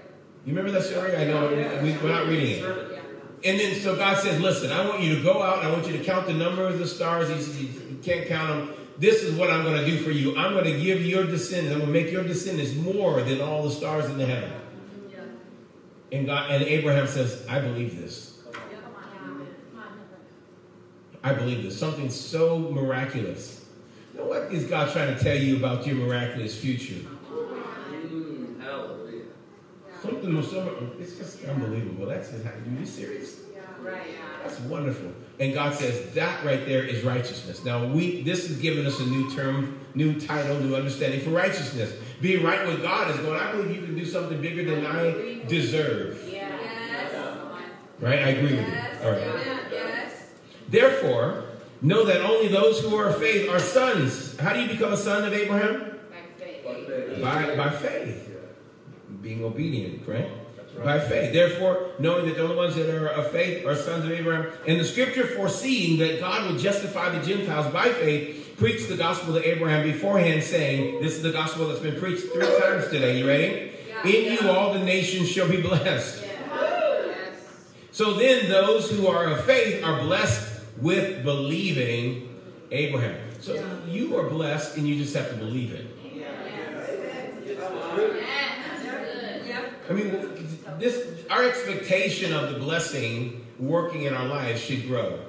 [0.45, 1.15] You remember that story?
[1.15, 1.49] I know
[1.81, 2.99] we, we're not reading it.
[3.45, 5.59] And then so God says, "Listen, I want you to go out.
[5.59, 7.29] and I want you to count the number of the stars.
[7.29, 8.75] He says, You can't count them.
[8.97, 10.35] This is what I'm going to do for you.
[10.37, 11.73] I'm going to give your descendants.
[11.73, 14.51] I'm going to make your descendants more than all the stars in the heaven."
[15.11, 15.19] Yeah.
[16.11, 18.32] And God and Abraham says, "I believe this.
[21.23, 21.79] I believe this.
[21.79, 23.65] Something so miraculous.
[24.13, 27.01] You know what is God trying to tell you about your miraculous future?
[27.31, 29.23] Mm, hallelujah.
[30.01, 32.07] Something so it's just unbelievable.
[32.07, 32.77] That's just happening.
[32.77, 33.39] Are you serious?
[33.81, 34.15] Right.
[34.43, 35.11] That's wonderful.
[35.39, 37.65] And God says that right there is righteousness.
[37.65, 41.93] Now we this is giving us a new term, new title, new understanding for righteousness.
[42.21, 45.41] Being right with God is going, I believe you can do something bigger than I
[45.47, 46.29] deserve.
[46.31, 46.49] Yes.
[47.99, 48.19] Right?
[48.19, 48.73] I agree with you.
[48.73, 49.01] Yes.
[49.03, 49.72] All right.
[50.67, 50.71] Amen.
[50.71, 51.01] Yes.
[51.01, 51.45] Therefore,
[51.83, 54.37] know that only those who are of faith are sons.
[54.39, 55.99] How do you become a son of Abraham?
[56.09, 56.65] By faith.
[56.65, 57.21] By faith.
[57.21, 58.29] By, by faith.
[59.21, 60.31] Being obedient, right?
[60.83, 61.33] By faith.
[61.33, 64.51] Therefore, knowing that the only ones that are of faith are sons of Abraham.
[64.67, 69.33] And the scripture foreseeing that God would justify the Gentiles by faith, preached the gospel
[69.35, 73.19] to Abraham beforehand, saying, This is the gospel that's been preached three times today.
[73.19, 73.71] You ready?
[74.03, 76.23] In you all the nations shall be blessed.
[76.23, 76.33] Yes.
[77.91, 80.52] So then those who are of faith are blessed
[80.83, 82.29] with believing
[82.71, 83.17] Abraham.
[83.39, 83.53] So
[83.87, 85.87] you are blessed and you just have to believe it.
[89.89, 90.11] I mean,
[90.79, 95.19] this our expectation of the blessing working in our lives should grow.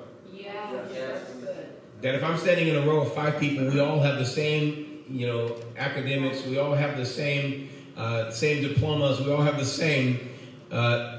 [2.03, 5.05] That if I'm standing in a row of five people, we all have the same,
[5.09, 6.45] you know, academics.
[6.45, 9.21] We all have the same, uh, same diplomas.
[9.21, 10.31] We all have the same.
[10.71, 11.14] Uh,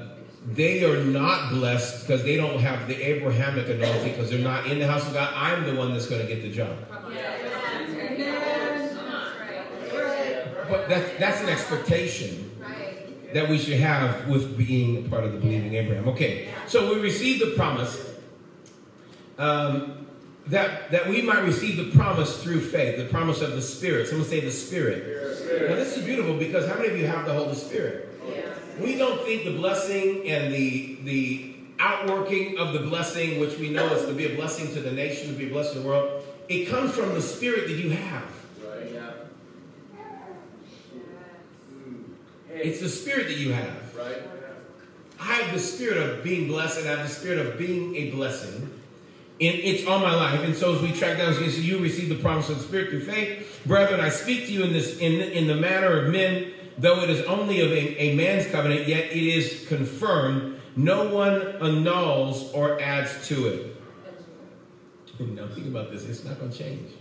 [0.45, 4.79] they are not blessed because they don't have the Abrahamic anointing because they're not in
[4.79, 5.34] the house of God.
[5.36, 6.77] I'm the one that's going to get the job.
[10.69, 12.51] But that, that's an expectation
[13.34, 16.08] that we should have with being part of the believing Abraham.
[16.10, 18.13] Okay, so we received the promise
[19.38, 20.08] um,
[20.47, 24.08] that that we might receive the promise through faith, the promise of the Spirit.
[24.08, 25.38] Someone say the Spirit.
[25.38, 25.69] Spirit.
[25.69, 28.14] Now this is beautiful because how many of you have the Holy Spirit?
[28.80, 33.86] We don't think the blessing and the the outworking of the blessing, which we know
[33.94, 36.24] is to be a blessing to the nation, to be a blessing to the world,
[36.48, 38.24] it comes from the Spirit that you have.
[38.64, 38.92] Right.
[38.94, 39.12] Yeah.
[42.50, 43.96] It's the Spirit that you have.
[43.96, 44.22] Right.
[45.20, 48.12] I have the spirit of being blessed and I have the spirit of being a
[48.12, 48.62] blessing.
[49.42, 50.42] And it's on my life.
[50.42, 53.62] And so as we track down, you receive the promise of the Spirit through faith.
[53.66, 57.10] Brethren, I speak to you in this in, in the manner of men, though it
[57.10, 60.60] is only of a, a man's covenant, yet it is confirmed.
[60.76, 63.72] No one annuls or adds to it.
[65.18, 66.04] Now think about this.
[66.04, 66.92] It's not going to change.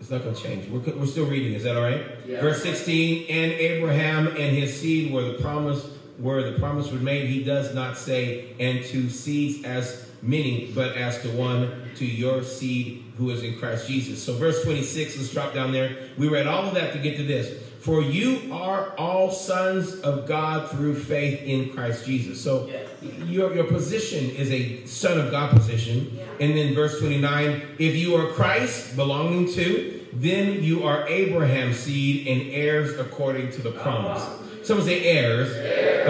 [0.00, 0.70] It's not going to change.
[0.70, 1.52] We're, we're still reading.
[1.52, 2.06] Is that all right?
[2.26, 2.40] Yeah.
[2.40, 5.84] Verse 16, and Abraham and his seed were the promise
[6.18, 10.96] where the promise was made, he does not say, and to seeds as many, but
[10.96, 14.22] as to one, to your seed who is in Christ Jesus.
[14.22, 15.96] So verse 26, let's drop down there.
[16.16, 17.62] We read all of that to get to this.
[17.80, 22.42] For you are all sons of God through faith in Christ Jesus.
[22.42, 22.88] So Yes.
[23.26, 26.18] your, your position is a son of God position.
[26.40, 32.26] And then verse 29, if you are Christ belonging to, then you are Abraham's seed
[32.26, 34.22] and heirs according to the promise.
[34.24, 35.48] Oh, Someone say heirs,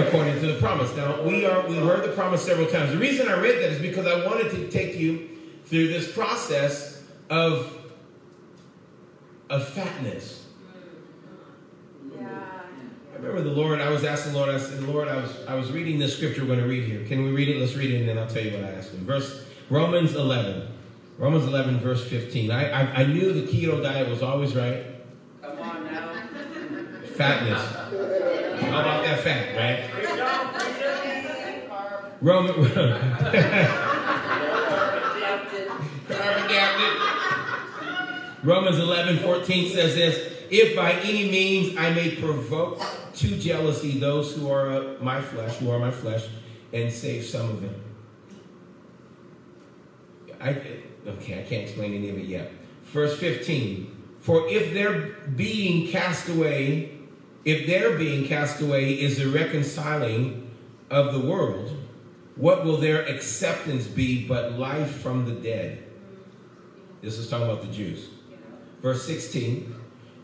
[0.07, 0.94] according to the promise.
[0.96, 2.90] Now we are we heard the promise several times.
[2.90, 5.28] The reason I read that is because I wanted to take you
[5.66, 7.72] through this process of
[9.50, 10.38] of fatness.
[12.20, 15.54] I remember the Lord, I was asking the Lord, I said, Lord, I was I
[15.54, 17.04] was reading this scripture we're going to read here.
[17.07, 17.59] Can we read it?
[17.59, 19.04] Let's read it and then I'll tell you what I asked him.
[19.04, 20.68] Verse Romans 11.
[21.18, 22.50] Romans 11, verse 15.
[22.52, 24.85] I, I, I knew the keto diet was always right.
[25.42, 26.12] Come on now.
[27.16, 27.61] Fatness.
[28.62, 29.90] How about that fat, right?
[29.90, 30.48] Preach on.
[32.20, 32.50] Roman.
[35.18, 35.68] Adapted.
[36.09, 36.92] Carb adapted.
[38.44, 42.81] Romans 11, 14 says this If by any means I may provoke
[43.17, 46.27] to jealousy those who are my flesh, who are my flesh,
[46.73, 47.75] and save some of them.
[50.41, 50.51] I,
[51.07, 52.53] okay, I can't explain any of it yet.
[52.85, 56.93] Verse 15 For if their being cast away,
[57.45, 60.51] if their being cast away is the reconciling
[60.91, 61.77] of the world,
[62.37, 65.85] what will their acceptance be but life from the dead?
[67.03, 68.09] This is talking about the Jews.
[68.81, 69.75] Verse 16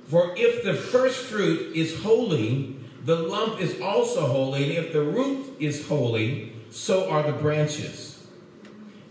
[0.07, 5.03] For if the first fruit is holy, the lump is also holy, and if the
[5.03, 8.27] root is holy, so are the branches.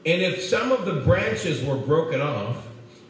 [0.06, 2.68] And if some of the branches were broken off,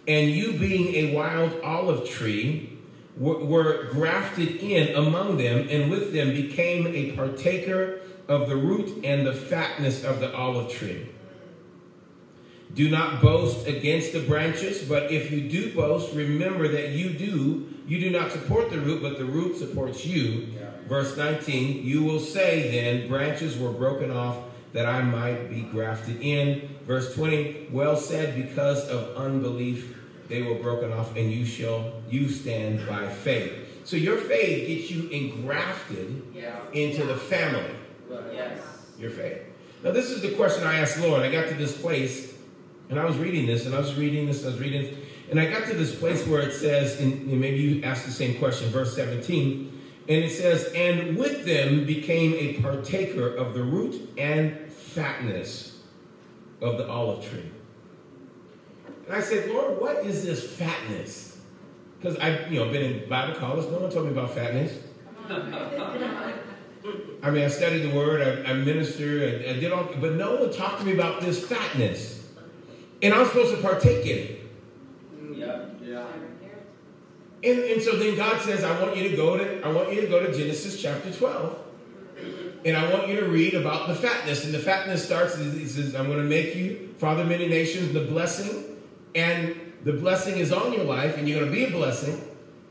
[0.07, 2.77] and you being a wild olive tree
[3.17, 9.25] were, grafted in among them, and with them became a partaker of the root and
[9.25, 11.09] the fatness of the olive tree.
[12.73, 17.67] Do not boast against the branches, but if you do boast, remember that you do,
[17.87, 20.47] you do not support the root, but the root supports you.
[20.55, 20.71] Yeah.
[20.87, 24.37] Verse 19, you will say then, branches were broken off
[24.73, 26.67] that I might be grafted in.
[26.87, 32.27] Verse 20, well said, because of unbelief they were broken off, and you shall, you
[32.27, 33.53] stand by faith.
[33.85, 36.55] So your faith gets you engrafted Yeah.
[36.73, 37.75] into the family
[38.33, 38.59] Yes.
[38.97, 39.39] your faith.
[39.83, 41.21] Now, this is the question I asked Lord.
[41.21, 42.32] I got to this place,
[42.93, 44.93] and I was reading this, and I was reading this, I was reading this,
[45.31, 48.37] and I got to this place where it says, and maybe you asked the same
[48.37, 54.13] question, verse 17, and it says, And with them became a partaker of the root
[54.15, 55.79] and fatness
[56.61, 57.49] of the olive tree.
[59.07, 61.39] And I said, Lord, what is this fatness?
[61.99, 64.77] Because I've you know been in Bible college, no one told me about fatness.
[67.23, 70.35] I mean, I studied the word, I, I ministered, I, I did all, but no
[70.35, 72.12] one talked to me about this fatness.
[73.03, 74.39] And I'm supposed to partake in it.
[75.37, 75.65] Yeah.
[75.81, 76.05] Yeah.
[77.43, 80.01] And, and so then God says, I want you to go to I want you
[80.01, 81.59] to go to Genesis chapter 12.
[82.65, 84.45] And I want you to read about the fatness.
[84.45, 87.91] And the fatness starts, he says, I'm going to make you father of many nations,
[87.91, 88.77] the blessing.
[89.15, 92.25] And the blessing is on your life, and you're going to be a blessing.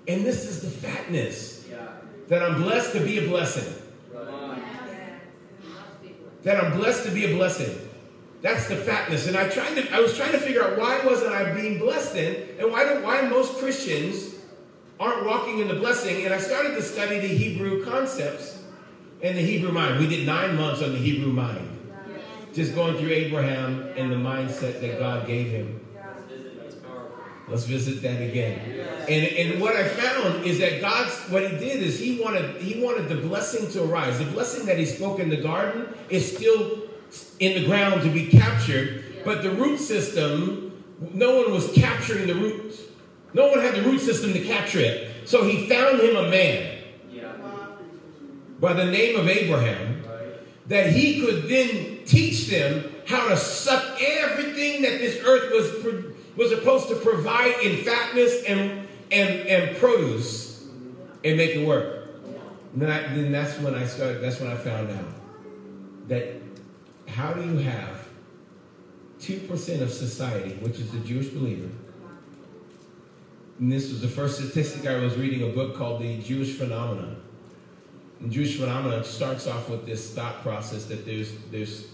[0.09, 1.69] And this is the fatness.
[1.71, 1.89] Yeah.
[2.29, 3.75] That I'm blessed to be a blessing.
[4.17, 4.63] On.
[6.43, 7.79] that I'm blessed to be a blessing.
[8.43, 9.29] That's the fatness.
[9.29, 12.15] And I tried to I was trying to figure out why wasn't I being blessed
[12.15, 12.49] then?
[12.59, 14.35] And why do why most Christians
[14.99, 16.25] aren't walking in the blessing?
[16.25, 18.63] And I started to study the Hebrew concepts
[19.23, 20.01] and the Hebrew mind.
[20.01, 21.69] We did nine months on the Hebrew mind.
[22.53, 25.81] Just going through Abraham and the mindset that God gave him.
[27.49, 28.59] Let's visit that again.
[29.09, 32.83] And, and what I found is that God's what He did is He wanted He
[32.83, 34.19] wanted the blessing to arise.
[34.19, 36.82] The blessing that He spoke in the garden is still
[37.39, 42.35] in the ground to be captured, but the root system, no one was capturing the
[42.35, 42.81] roots.
[43.35, 45.29] No one had the root system to capture it.
[45.29, 46.79] So He found him a man
[48.61, 50.05] by the name of Abraham
[50.69, 56.05] that he could then teach them how to suck everything that this earth was
[56.37, 60.65] was supposed to provide in fatness and and and produce
[61.25, 62.09] and make it work.
[62.75, 64.23] And I, then that's when I started.
[64.23, 65.05] That's when I found out
[66.09, 66.42] that
[67.13, 68.09] how do you have
[69.23, 71.69] two percent of society, which is the Jewish believer.
[73.59, 77.23] And this was the first statistic I was reading a book called The Jewish Phenomenon.
[78.21, 81.87] And Jewish phenomenon starts off with this thought process that there's there's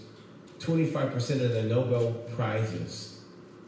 [0.59, 3.21] 25% of the Nobel prizes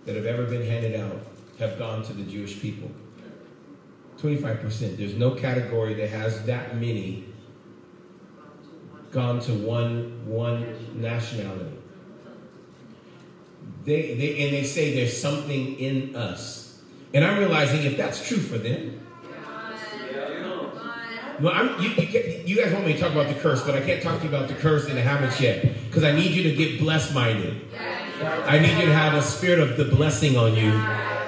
[0.06, 1.20] that have ever been handed out
[1.60, 2.90] have gone to the Jewish people.
[4.18, 4.98] 25%.
[4.98, 7.26] There's no category that has that many
[9.12, 11.78] gone to one one nationality.
[13.84, 16.82] They, they and they say there's something in us.
[17.14, 19.02] And I'm realizing if that's true for them,
[21.42, 23.82] well, I'm, you, you, you guys want me to talk about the curse, but I
[23.82, 26.44] can't talk to you about the curse and the habits yet because I need you
[26.44, 27.68] to get blessed minded.
[28.24, 30.72] I need you to have a spirit of the blessing on you.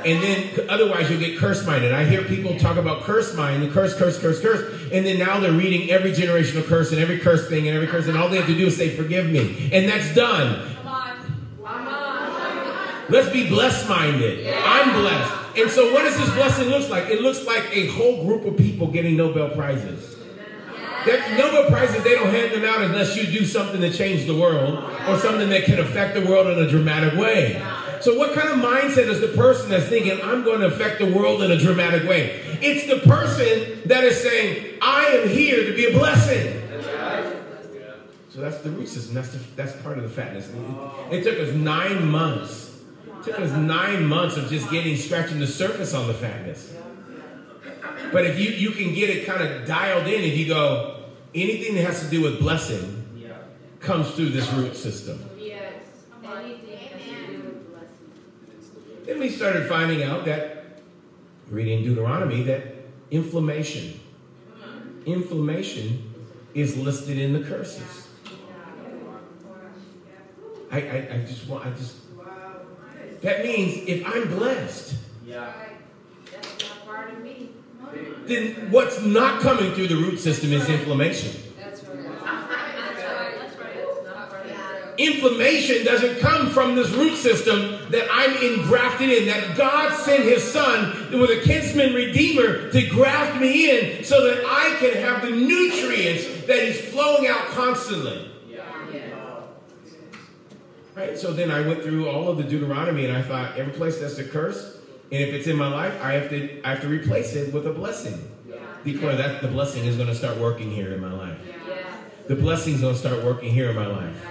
[0.06, 1.94] And then otherwise you'll get curse minded.
[1.94, 4.92] I hear people talk about curse mind, the curse, curse, curse, curse.
[4.92, 8.08] And then now they're reading every generational curse and every curse thing and every curse,
[8.08, 9.70] and all they have to do is say, forgive me.
[9.72, 10.76] And that's done.
[10.76, 11.14] Come on.
[13.10, 14.48] Let's be blessed minded.
[14.48, 15.58] I'm blessed.
[15.58, 17.10] And so, what does this blessing look like?
[17.10, 20.16] It looks like a whole group of people getting Nobel Prizes.
[21.06, 24.36] That Nobel Prizes, they don't hand them out unless you do something to change the
[24.36, 27.62] world or something that can affect the world in a dramatic way.
[28.04, 31.12] So, what kind of mindset is the person that's thinking, I'm going to affect the
[31.12, 32.42] world in a dramatic way?
[32.62, 36.60] It's the person that is saying, I am here to be a blessing.
[38.30, 39.14] So that's the root system.
[39.14, 40.50] That's the, that's part of the fatness.
[40.50, 42.82] It, it took us nine months.
[43.06, 46.74] It took us nine months of just getting scratching the surface on the fatness.
[48.12, 51.04] But if you you can get it kind of dialed in, if you go
[51.36, 53.00] anything that has to do with blessing
[53.80, 55.24] comes through this root system.
[55.38, 55.74] Yes.
[56.24, 59.03] Anything has to do with blessing.
[59.14, 60.80] Then we started finding out that
[61.48, 62.64] reading Deuteronomy that
[63.12, 64.00] inflammation,
[65.06, 66.12] inflammation
[66.56, 68.08] is listed in the curses.
[70.72, 71.98] I, I, I just want I just
[73.22, 74.96] that means if I'm blessed,
[75.28, 75.54] Yeah.
[76.32, 77.52] That's not part of me.
[78.26, 81.40] then what's not coming through the root system is inflammation.
[81.60, 82.04] That's right.
[82.04, 83.36] That's right.
[83.38, 83.76] That's right.
[83.76, 84.32] It's not
[84.98, 90.44] Inflammation doesn't come from this root system that I'm engrafted in, that God sent his
[90.44, 95.32] son with a kinsman redeemer to graft me in so that I can have the
[95.32, 98.30] nutrients that he's flowing out constantly.
[100.96, 101.18] Right?
[101.18, 104.20] So then I went through all of the Deuteronomy and I thought every place that's
[104.20, 104.78] a curse,
[105.12, 107.66] and if it's in my life, I have to I have to replace it with
[107.66, 108.30] a blessing.
[108.84, 111.38] Declare that the blessing is going to start working here in my life.
[111.48, 111.96] Yeah.
[112.28, 114.28] The blessing's going to start working here in my life.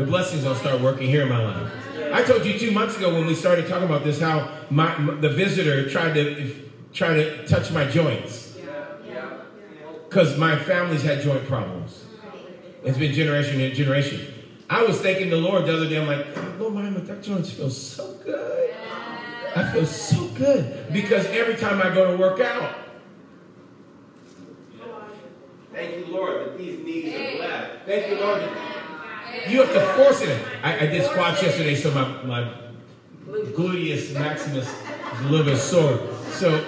[0.00, 1.72] My faith is The blessings will start working here in my life.
[2.12, 5.28] I told you two months ago when we started talking about this how my, the
[5.28, 6.54] visitor tried to
[6.92, 8.56] try to touch my joints
[10.08, 12.04] because my family's had joint problems.
[12.82, 14.26] It's been generation to generation.
[14.68, 16.00] I was thanking the Lord the other day.
[16.00, 16.26] I'm like,
[16.58, 18.74] Lord, my that joints feel so good.
[19.54, 22.74] I feel so good because every time I go to work out.
[25.72, 27.86] Thank you, Lord, that these knees are blessed.
[27.86, 28.42] Thank you, Lord.
[29.48, 30.46] You have to force it.
[30.62, 32.52] I, I did squats yesterday, so my, my
[33.26, 35.98] gluteus maximus is a little bit sore.
[36.32, 36.64] So,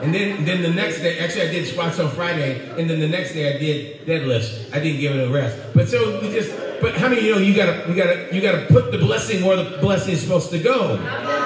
[0.00, 3.08] and then then the next day, actually, I did squats on Friday, and then the
[3.08, 4.72] next day I did deadlifts.
[4.74, 5.58] I didn't give it a rest.
[5.74, 6.60] But so we just.
[6.80, 9.42] But how many of you know you gotta you gotta you gotta put the blessing
[9.44, 10.96] where the blessing is supposed to go?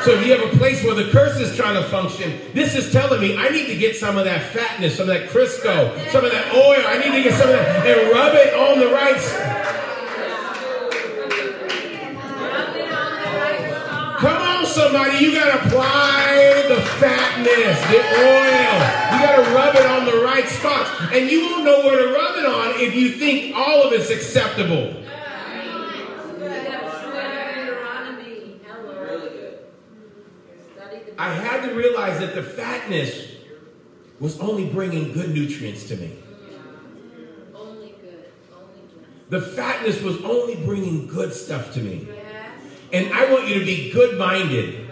[0.05, 2.90] So if you have a place where the curse is trying to function, this is
[2.90, 6.24] telling me I need to get some of that fatness, some of that Crisco, some
[6.24, 6.82] of that oil.
[6.84, 9.57] I need to get some of that and rub it on the right.
[14.78, 18.74] Somebody, you gotta apply the fatness, the oil.
[19.10, 20.90] You gotta rub it on the right spots.
[21.12, 24.10] And you won't know where to rub it on if you think all of it's
[24.10, 24.94] acceptable.
[27.54, 28.60] Deuteronomy.
[28.66, 29.02] Hello.
[29.02, 29.58] Really good.
[30.76, 33.26] Study the I had to realize that the fatness
[34.20, 36.16] was only bringing good nutrients to me.
[37.52, 38.30] Only good.
[38.54, 38.82] Only.
[39.28, 42.08] The fatness was only bringing good stuff to me.
[42.93, 44.89] And I want you to be good minded.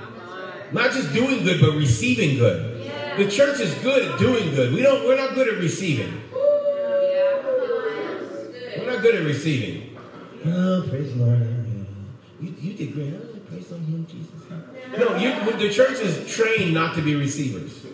[0.73, 2.91] Not just doing good, but receiving good.
[3.17, 4.75] The church is good at doing good.
[4.75, 5.05] We don't.
[5.05, 6.21] We're not good at receiving.
[8.77, 9.97] We're not good at receiving.
[10.45, 11.67] Oh, praise the Lord.
[12.41, 13.15] You, you did great.
[13.15, 14.29] Oh, praise on Him, Jesus.
[14.99, 17.87] No, you, the church is trained not to be receivers.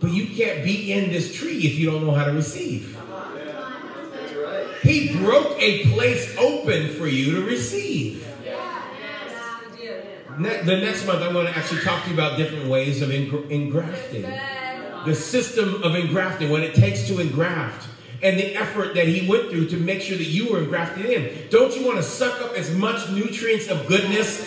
[0.00, 2.96] But you can't be in this tree if you don't know how to receive.
[4.84, 8.28] He broke a place open for you to receive.
[10.36, 13.48] The next month, I want to actually talk to you about different ways of engra-
[13.50, 14.30] engrafting.
[15.06, 17.88] The system of engrafting, what it takes to engraft,
[18.22, 21.48] and the effort that he went through to make sure that you were engrafted in.
[21.48, 24.46] Don't you want to suck up as much nutrients of goodness?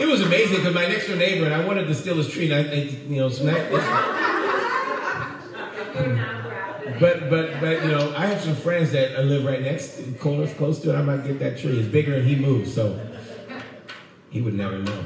[0.00, 2.52] It was amazing because my next door neighbor and I wanted to steal his tree,
[2.52, 2.74] and I, I
[3.08, 3.40] you know, this.
[7.00, 10.52] But but but you know, I have some friends that live right next, to, close
[10.54, 10.98] close to it.
[10.98, 11.78] I might get that tree.
[11.78, 12.98] It's bigger, and he moves, so
[14.30, 15.04] he would never know.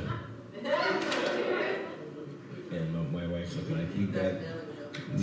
[2.71, 4.35] And my, my wife's looking like you got.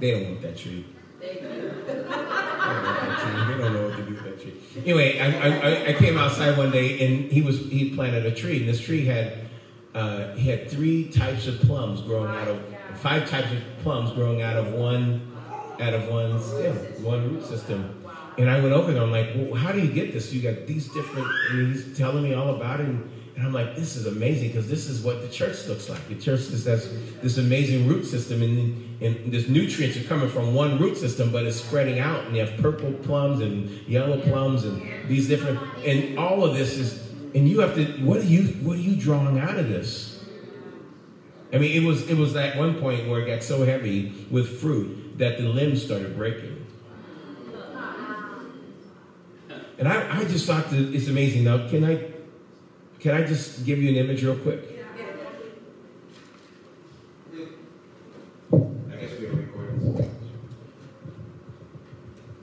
[0.00, 0.86] They don't want that tree.
[1.20, 1.52] They don't
[3.74, 4.54] know what to do with that tree.
[4.78, 8.60] Anyway, I, I, I came outside one day and he was he planted a tree,
[8.60, 9.50] and this tree had
[9.94, 12.62] uh, he had three types of plums growing out of
[12.96, 15.26] five types of plums growing out of one
[15.80, 17.96] out of one stem, one root system.
[18.38, 19.02] And I went over there.
[19.02, 20.32] I'm like, well, how do you get this?
[20.32, 21.26] You got these different.
[21.50, 22.86] And he's telling me all about it.
[22.86, 26.06] And, and I'm like, this is amazing because this is what the church looks like.
[26.08, 30.54] The church is this, this amazing root system, and, and this nutrients are coming from
[30.54, 32.26] one root system, but it's spreading out.
[32.26, 36.76] And you have purple plums and yellow plums and these different, and all of this
[36.76, 37.09] is.
[37.34, 37.84] And you have to.
[38.04, 38.44] What are you?
[38.64, 40.24] What are you drawing out of this?
[41.52, 44.60] I mean, it was it was at one point where it got so heavy with
[44.60, 46.66] fruit that the limbs started breaking.
[49.78, 51.44] And I, I just thought that it's amazing.
[51.44, 52.06] Now, can I
[53.00, 54.60] can I just give you an image real quick?
[58.52, 60.10] I guess we are recording.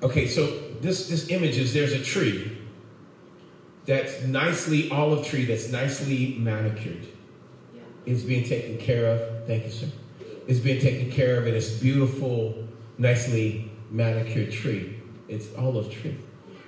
[0.01, 0.47] Okay, so
[0.81, 2.56] this this image is there's a tree
[3.87, 7.07] that's nicely olive tree that's nicely manicured.
[8.05, 9.47] It's being taken care of.
[9.47, 9.87] Thank you, sir.
[10.45, 12.67] It's being taken care of, and it's beautiful,
[12.97, 14.99] nicely manicured tree.
[15.27, 16.17] It's olive tree.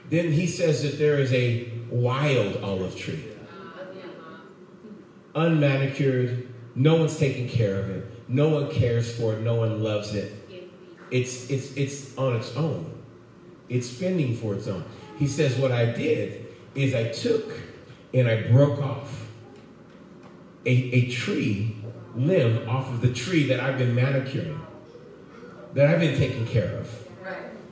[0.10, 3.24] Then he says that there is a wild olive tree,
[5.36, 6.48] uh, unmanicured.
[6.76, 8.30] No one's taking care of it.
[8.30, 9.42] No one cares for it.
[9.42, 10.34] No one loves it.
[11.12, 12.92] It's it's it's on its own.
[13.68, 14.84] It's fending for its own.
[15.18, 16.49] He says, what I did
[16.80, 17.52] is I took
[18.14, 19.28] and I broke off
[20.66, 21.76] a, a tree
[22.16, 24.60] limb off of the tree that I've been manicuring,
[25.74, 27.08] that I've been taking care of,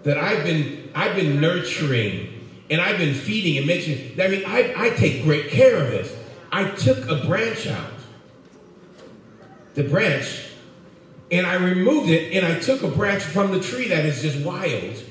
[0.04, 2.34] that I've been I've been nurturing
[2.70, 4.20] and I've been feeding and making.
[4.20, 6.16] I mean, I, I take great care of this.
[6.52, 7.92] I took a branch out,
[9.74, 10.48] the branch,
[11.32, 14.46] and I removed it, and I took a branch from the tree that is just
[14.46, 15.04] wild.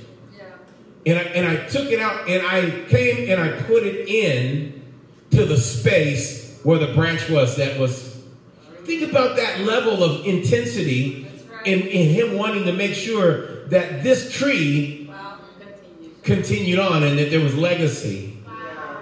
[1.07, 4.83] And I, and I took it out and I came and I put it in
[5.31, 8.25] to the space where the branch was that was
[8.83, 11.29] think about that level of intensity
[11.65, 15.11] in, in him wanting to make sure that this tree
[16.23, 18.37] continued on and that there was legacy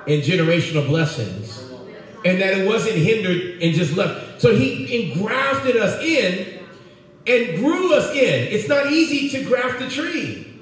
[0.07, 1.71] and generational blessings
[2.25, 4.43] and that it wasn't hindered and just left.
[4.43, 6.61] So he engrafted us in
[7.27, 8.53] and grew us in.
[8.53, 10.54] It's not easy to graft a tree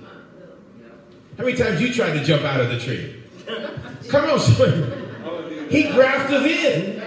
[1.36, 3.22] how many times you tried to jump out of the tree
[4.08, 5.68] come on son.
[5.70, 7.02] he grafted us in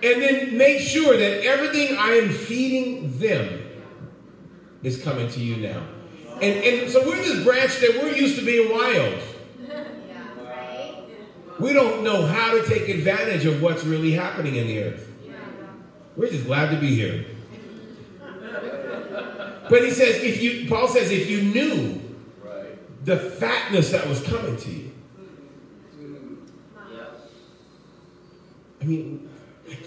[0.00, 3.64] and then make sure that everything I am feeding them
[4.82, 5.82] is coming to you now.
[6.34, 9.20] And, and so we're this branch that we're used to being wild.
[11.58, 15.12] We don't know how to take advantage of what's really happening in the earth.
[16.16, 17.26] We're just glad to be here.
[19.68, 22.07] But he says, if you, Paul says, if you knew
[23.08, 24.92] the fatness that was coming to you.
[28.80, 29.28] I mean,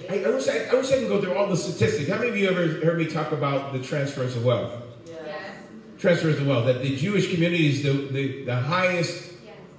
[0.09, 2.09] I, I, wish I, I wish I could go through all the statistics.
[2.09, 4.74] How many of you ever heard me talk about the transfers of wealth?
[5.05, 5.55] Yes.
[5.99, 6.65] Transfers of wealth.
[6.65, 9.34] That the Jewish community is the, the, the highest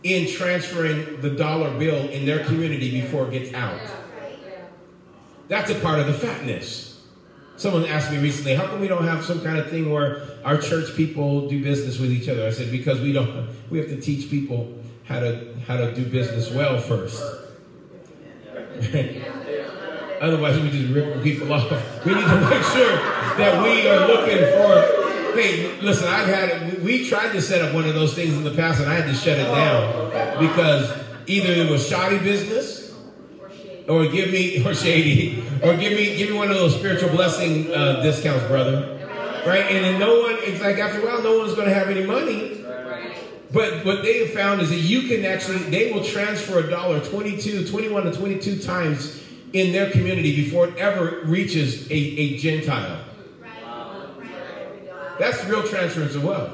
[0.05, 3.81] in transferring the dollar bill in their community before it gets out.
[5.49, 6.92] That's a part of the fatness.
[7.63, 10.59] Someone asked me recently, how come we don't have some kind of thing where our
[10.59, 12.45] church people do business with each other?
[12.45, 16.05] I said, because we don't we have to teach people how to how to do
[16.05, 17.23] business well first.
[20.21, 21.71] Otherwise, we just rip people off.
[22.05, 22.97] We need to make sure
[23.39, 25.03] that we are looking for
[25.41, 26.83] Hey, listen, I've had it.
[26.83, 29.07] We tried to set up one of those things in the past, and I had
[29.07, 30.11] to shut it down
[30.41, 30.93] because
[31.29, 32.72] either it was shoddy business,
[33.89, 37.73] or give me or shady, or give me give me one of those spiritual blessing
[37.73, 38.99] uh, discounts, brother.
[39.47, 39.65] Right?
[39.73, 40.37] And then no one.
[40.39, 42.65] It's like after a while, no one's going to have any money.
[43.53, 47.01] But what they have found is that you can actually, they will transfer a dollar
[47.01, 49.23] 22, 21 to 22 times
[49.53, 53.05] in their community before it ever reaches a, a Gentile.
[55.19, 56.53] That's real transference of wealth.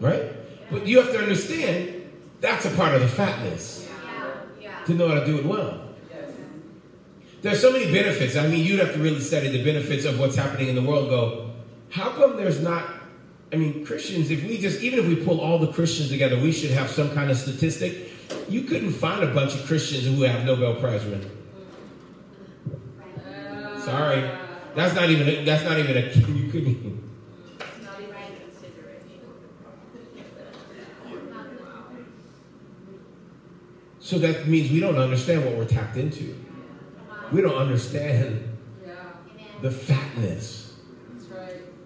[0.00, 0.32] Right?
[0.70, 3.85] But you have to understand that's a part of the fatness
[4.86, 5.82] to know how to do it well.
[7.42, 8.36] There's so many benefits.
[8.36, 11.10] I mean, you'd have to really study the benefits of what's happening in the world.
[11.10, 11.52] Go,
[11.90, 12.94] how come there's not?
[13.52, 16.50] I mean, Christians, if we just, even if we pull all the Christians together, we
[16.50, 18.10] should have some kind of statistic.
[18.48, 21.30] You couldn't find a bunch of Christians who have Nobel Prize winners.
[23.84, 24.28] Sorry.
[24.74, 26.00] That's not even, that's not even a,
[26.32, 27.05] you couldn't
[34.06, 36.38] So that means we don't understand what we're tapped into.
[37.32, 38.56] We don't understand
[39.60, 40.76] the fatness,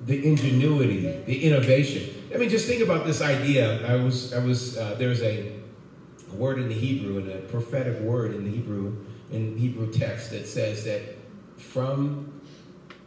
[0.04, 2.14] the ingenuity, the innovation.
[2.34, 3.90] I mean, just think about this idea.
[3.90, 4.76] I was, I was.
[4.76, 5.50] Uh, there's a
[6.34, 9.02] word in the Hebrew, and a prophetic word in the Hebrew,
[9.32, 11.16] in Hebrew text that says that
[11.56, 12.42] from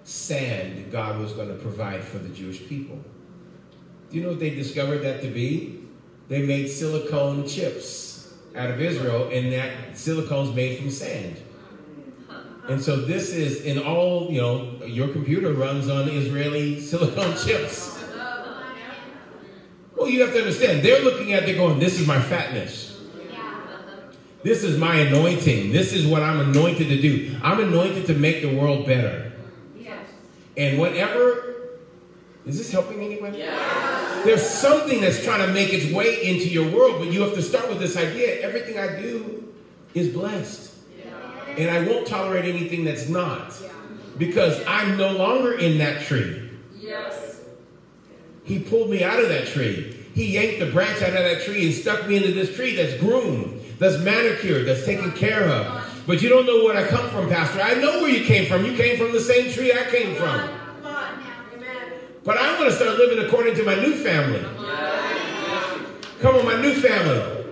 [0.04, 3.00] sand God was going to provide for the Jewish people.
[4.10, 5.84] Do you know what they discovered that to be?
[6.30, 8.13] They made silicone chips
[8.56, 11.38] out of Israel, and that silicone's made from sand.
[12.70, 18.00] And so this is in all, you know, your computer runs on Israeli silicone chips.
[19.96, 22.92] Well, you have to understand, they're looking at, they're going, this is my fatness.
[24.44, 25.72] This is my anointing.
[25.72, 27.38] This is what I'm anointed to do.
[27.42, 29.32] I'm anointed to make the world better.
[30.58, 31.56] And whatever,
[32.46, 33.34] is this helping anyone?
[34.24, 37.42] There's something that's trying to make its way into your world, but you have to
[37.42, 39.54] start with this idea everything I do
[39.94, 40.72] is blessed.
[41.58, 43.54] And I won't tolerate anything that's not.
[44.18, 46.50] Because I'm no longer in that tree.
[46.80, 47.42] Yes.
[48.44, 50.00] He pulled me out of that tree.
[50.14, 53.00] He yanked the branch out of that tree and stuck me into this tree that's
[53.00, 56.04] groomed, that's manicured, that's taken care of.
[56.06, 57.62] But you don't know where I come from, Pastor.
[57.62, 58.66] I know where you came from.
[58.66, 60.50] You came from the same tree I came from.
[62.24, 62.38] Come on.
[62.38, 62.38] Amen.
[62.38, 64.40] But I want to start living according to my new family.
[66.22, 67.44] Come on, my new family.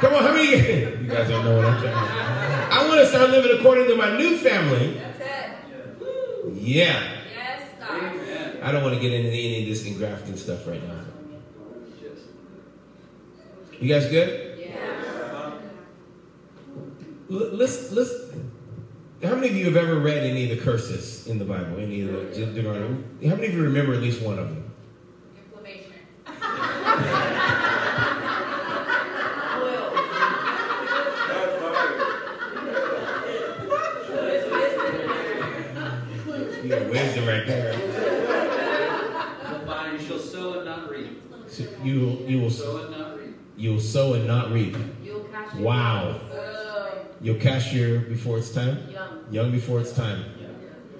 [0.00, 0.50] Come on, how many?
[1.06, 1.94] You guys don't know what I'm saying.
[1.94, 4.94] I want to start living according to my new family.
[4.94, 6.54] That's it.
[6.54, 7.02] Yeah.
[7.32, 8.58] Yes, God.
[8.62, 11.00] I don't want to get into any of this engrafting stuff right now.
[13.80, 14.58] You guys good?
[14.58, 15.52] Yeah.
[17.30, 18.10] L- Let's let's.
[19.22, 21.78] How many of you have ever read any of the curses in the Bible?
[21.78, 23.02] Any of the De- Deuteronomy?
[23.26, 24.70] How many of you remember at least one of them?
[25.36, 25.92] Inflammation.
[36.62, 37.72] You got wisdom right there.
[37.74, 41.22] You'll find you shall sow and not reap.
[41.48, 43.36] So you you will Sow and not reap.
[43.56, 44.76] you will sow and not reap.
[45.04, 45.60] You'll catch it.
[45.60, 46.20] Wow.
[47.20, 48.88] You'll cash your before it's time.
[48.90, 49.24] young.
[49.30, 50.24] Young before it's time.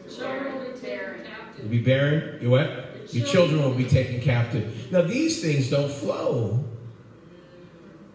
[0.09, 1.27] Children will be barren.
[1.59, 2.39] You'll be barren.
[2.43, 3.15] You what?
[3.15, 4.91] Your children will be taken captive.
[4.91, 6.65] Now these things don't flow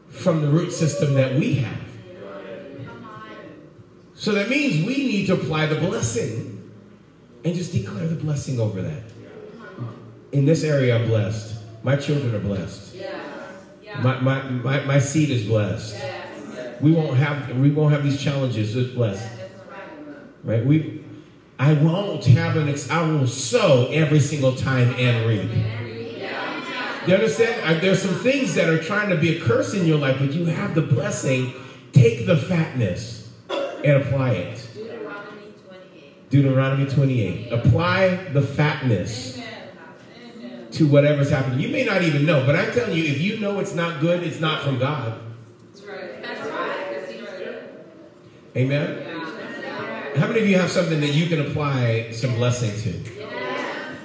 [0.09, 1.77] from the root system that we have.
[4.13, 6.71] So that means we need to apply the blessing
[7.43, 9.03] and just declare the blessing over that.
[10.31, 11.59] In this area, I'm blessed.
[11.83, 12.97] My children are blessed.
[13.99, 15.95] My, my, my, my seed is blessed.
[16.81, 18.75] We won't have we won't have these challenges.
[18.75, 19.27] It's blessed.
[20.43, 20.65] Right.
[20.65, 21.03] We
[21.59, 25.51] I won't have an ex- I will sow every single time and reap.
[27.07, 27.65] You understand?
[27.65, 30.33] I, there's some things that are trying to be a curse in your life, but
[30.33, 31.53] you have the blessing.
[31.93, 34.67] Take the fatness and apply it.
[34.75, 36.29] Deuteronomy 28.
[36.29, 37.51] Deuteronomy 28.
[37.51, 39.41] Apply the fatness
[40.73, 41.59] to whatever's happening.
[41.59, 44.23] You may not even know, but I'm telling you, if you know it's not good,
[44.23, 45.19] it's not from God.
[45.73, 46.21] That's right.
[46.21, 46.89] That's right.
[46.89, 47.63] Because he's good.
[48.55, 48.97] Amen?
[48.99, 50.19] Yeah.
[50.19, 53.19] How many of you have something that you can apply some blessing to?
[53.19, 53.95] Yeah.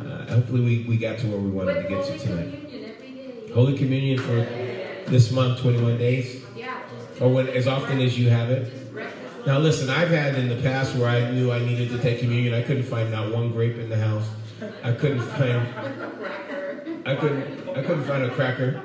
[0.00, 2.50] Uh, hopefully, we, we got to where we wanted to get Holy to tonight.
[2.50, 3.52] Communion.
[3.54, 4.34] Holy Communion for
[5.10, 6.44] this month, 21 days,
[7.20, 8.72] or when, as often as you have it.
[9.46, 12.54] Now, listen, I've had in the past where I knew I needed to take communion.
[12.54, 14.26] I couldn't find not one grape in the house.
[14.82, 15.68] I couldn't find.
[17.06, 17.68] I couldn't.
[17.70, 18.82] I couldn't find a cracker.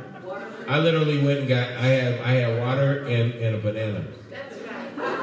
[0.68, 1.70] I literally went and got.
[1.72, 2.20] I had.
[2.22, 4.04] I had water and, and a banana.
[4.30, 5.20] That's right.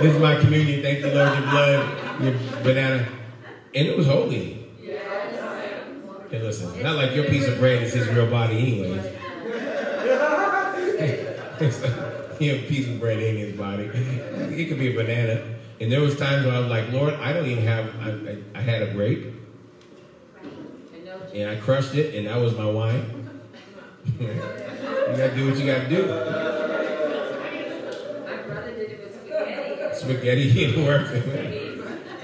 [0.00, 0.82] This is my communion.
[0.82, 2.32] Thank you, Lord, your blood, your
[2.62, 3.08] banana.
[3.74, 4.54] And it was holy.
[6.30, 9.04] Hey, listen, not like your piece of bread is his real body, anyways.
[12.40, 13.84] you know, piece of bread in his body.
[13.84, 15.42] It could be a banana.
[15.80, 17.86] And there was times when I was like, Lord, I don't even have.
[18.00, 19.32] I, I, I had a grape,
[21.34, 23.30] and I crushed it, and that was my wine.
[24.18, 26.06] you gotta do what you gotta do.
[28.26, 30.52] My brother did it with spaghetti.
[30.54, 31.06] Didn't work.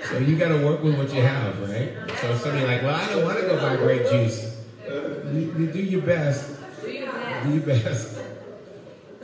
[0.09, 1.93] so you gotta work with what you have, right?
[2.21, 4.57] So somebody like, well, I don't want to go buy grape juice.
[4.87, 5.67] You, you.
[5.73, 6.59] Do your best.
[6.83, 6.91] Do
[7.51, 8.19] your best.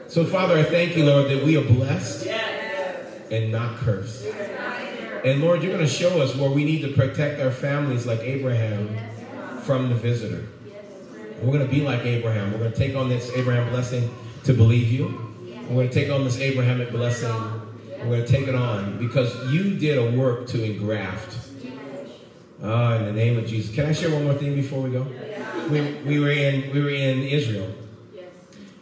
[0.08, 2.26] So, Father, I thank you, Lord, that we are blessed
[3.30, 4.26] and not cursed.
[5.24, 8.20] And Lord, you're going to show us where we need to protect our families like
[8.20, 8.98] Abraham
[9.62, 10.48] from the visitor.
[11.40, 12.52] We're going to be like Abraham.
[12.52, 14.12] We're going to take on this Abraham blessing
[14.44, 15.30] to believe you.
[15.68, 17.59] We're going to take on this Abrahamic blessing.
[18.00, 21.36] We're going to take it on because you did a work to engraft.
[22.62, 23.74] Ah, in the name of Jesus.
[23.74, 25.06] Can I share one more thing before we go?
[25.70, 27.72] We, we were in we were in Israel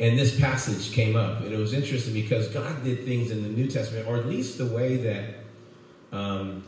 [0.01, 3.49] and this passage came up, and it was interesting because God did things in the
[3.49, 6.63] New Testament, or at least the way that, um,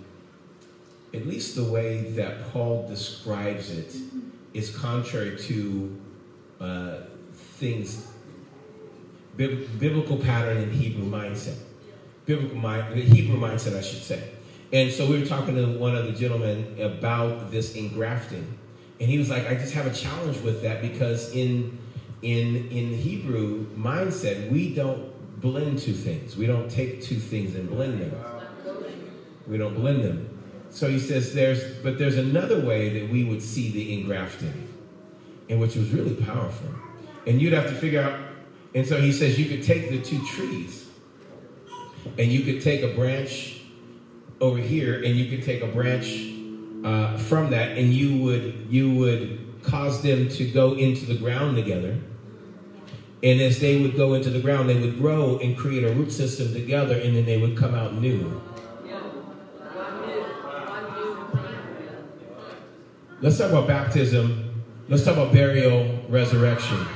[1.14, 3.94] at least the way that Paul describes it,
[4.52, 6.00] is contrary to
[6.60, 6.94] uh,
[7.32, 8.08] things,
[9.36, 11.58] bib- biblical pattern in Hebrew mindset,
[12.30, 14.22] biblical mind, Hebrew mindset, I should say.
[14.72, 18.46] And so we were talking to one of the gentlemen about this engrafting,
[19.00, 21.78] and he was like, "I just have a challenge with that because in."
[22.22, 26.36] in in Hebrew mindset, we don't blend two things.
[26.36, 28.12] We don't take two things and blend them.
[29.46, 30.38] We don't blend them.
[30.70, 34.68] So he says there's but there's another way that we would see the engrafting,
[35.48, 36.68] and which was really powerful.
[37.26, 38.18] And you'd have to figure out,
[38.74, 40.86] and so he says you could take the two trees,
[42.18, 43.60] and you could take a branch
[44.40, 46.32] over here, and you could take a branch
[46.84, 51.56] uh, from that, and you would you would cause them to go into the ground
[51.56, 51.98] together
[53.22, 56.10] and as they would go into the ground, they would grow and create a root
[56.10, 58.40] system together, and then they would come out new.
[63.20, 64.62] Let's talk about baptism.
[64.88, 66.86] Let's talk about burial, resurrection,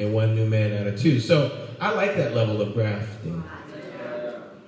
[0.00, 1.20] and one new man out of two.
[1.20, 3.42] So I like that level of grafting.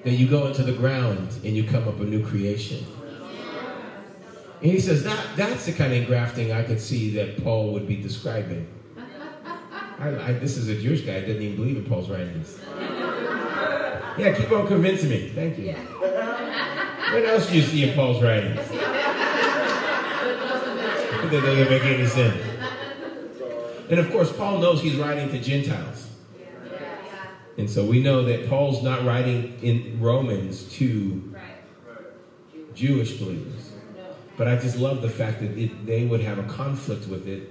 [0.04, 2.86] That you go into the ground and you come up a new creation.
[4.62, 7.86] And he says that that's the kind of grafting I could see that Paul would
[7.86, 8.66] be describing.
[9.98, 12.58] I, I, this is a Jewish guy I didn't even believe in Paul's writings.
[14.18, 15.28] Yeah, keep on convincing me.
[15.34, 15.72] Thank you.
[15.72, 18.56] What else do you see in Paul's writings?
[21.30, 22.42] that doesn't make any sense.
[23.88, 26.08] And of course, Paul knows he's writing to Gentiles.
[27.58, 31.34] And so we know that Paul's not writing in Romans to
[32.74, 33.72] Jewish believers.
[34.36, 37.50] But I just love the fact that it, they would have a conflict with it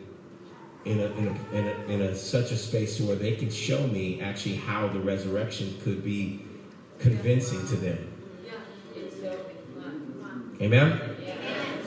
[0.86, 3.88] in a, in, a, in, a, in a, such a space where they could show
[3.88, 6.46] me actually how the resurrection could be
[7.00, 8.12] convincing to them.
[10.62, 11.15] Amen.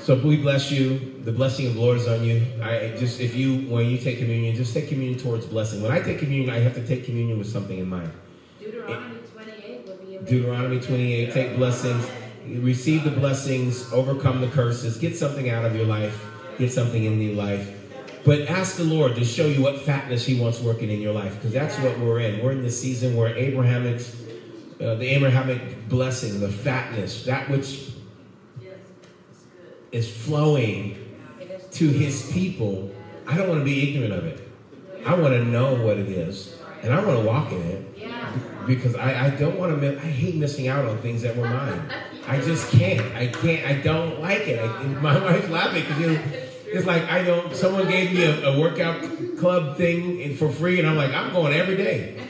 [0.09, 1.20] So we bless you.
[1.24, 2.42] The blessing of the Lord is on you.
[2.62, 5.82] I just if you when you take communion, just take communion towards blessing.
[5.82, 8.11] When I take communion, I have to take communion with something in mind.
[8.59, 11.32] Deuteronomy 28 will be Deuteronomy 28.
[11.34, 12.09] Take blessings.
[12.46, 13.92] Receive the blessings.
[13.92, 14.96] Overcome the curses.
[14.96, 16.24] Get something out of your life.
[16.56, 17.70] Get something in your life.
[18.24, 21.34] But ask the Lord to show you what fatness He wants working in your life,
[21.34, 22.42] because that's what we're in.
[22.42, 24.00] We're in the season where Abrahamic,
[24.80, 27.90] uh, the Abrahamic blessing, the fatness, that which
[29.93, 31.16] is flowing
[31.72, 32.95] to His people.
[33.26, 34.49] I don't want to be ignorant of it.
[35.07, 38.95] I want to know what it is, and I want to walk in it because
[38.97, 39.76] I, I don't want to.
[39.76, 41.82] Miss, I hate missing out on things that were mine.
[42.26, 43.14] I just can't.
[43.14, 43.66] I can't.
[43.66, 44.59] I don't like it.
[44.59, 46.20] I, my wife's laughing because you.
[46.70, 47.55] It's like I don't.
[47.57, 49.03] Someone gave me a, a workout
[49.39, 52.28] club thing for free, and I'm like, I'm going every day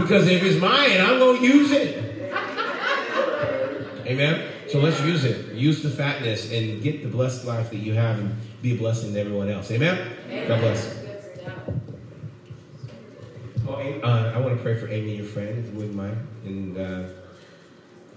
[0.00, 2.04] because if it's mine, I'm going to use it.
[4.06, 4.52] Amen.
[4.70, 5.54] So let's use it.
[5.54, 9.14] Use the fatness and get the blessed life that you have, and be a blessing
[9.14, 9.70] to everyone else.
[9.70, 10.46] Amen.
[10.46, 10.98] God bless.
[13.66, 16.26] Uh, I want to pray for Amy, your friend, if you wouldn't mind.
[16.44, 17.08] And uh,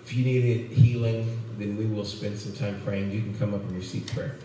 [0.03, 3.11] if you needed healing, then we will spend some time praying.
[3.11, 4.35] You can come up and receive prayer.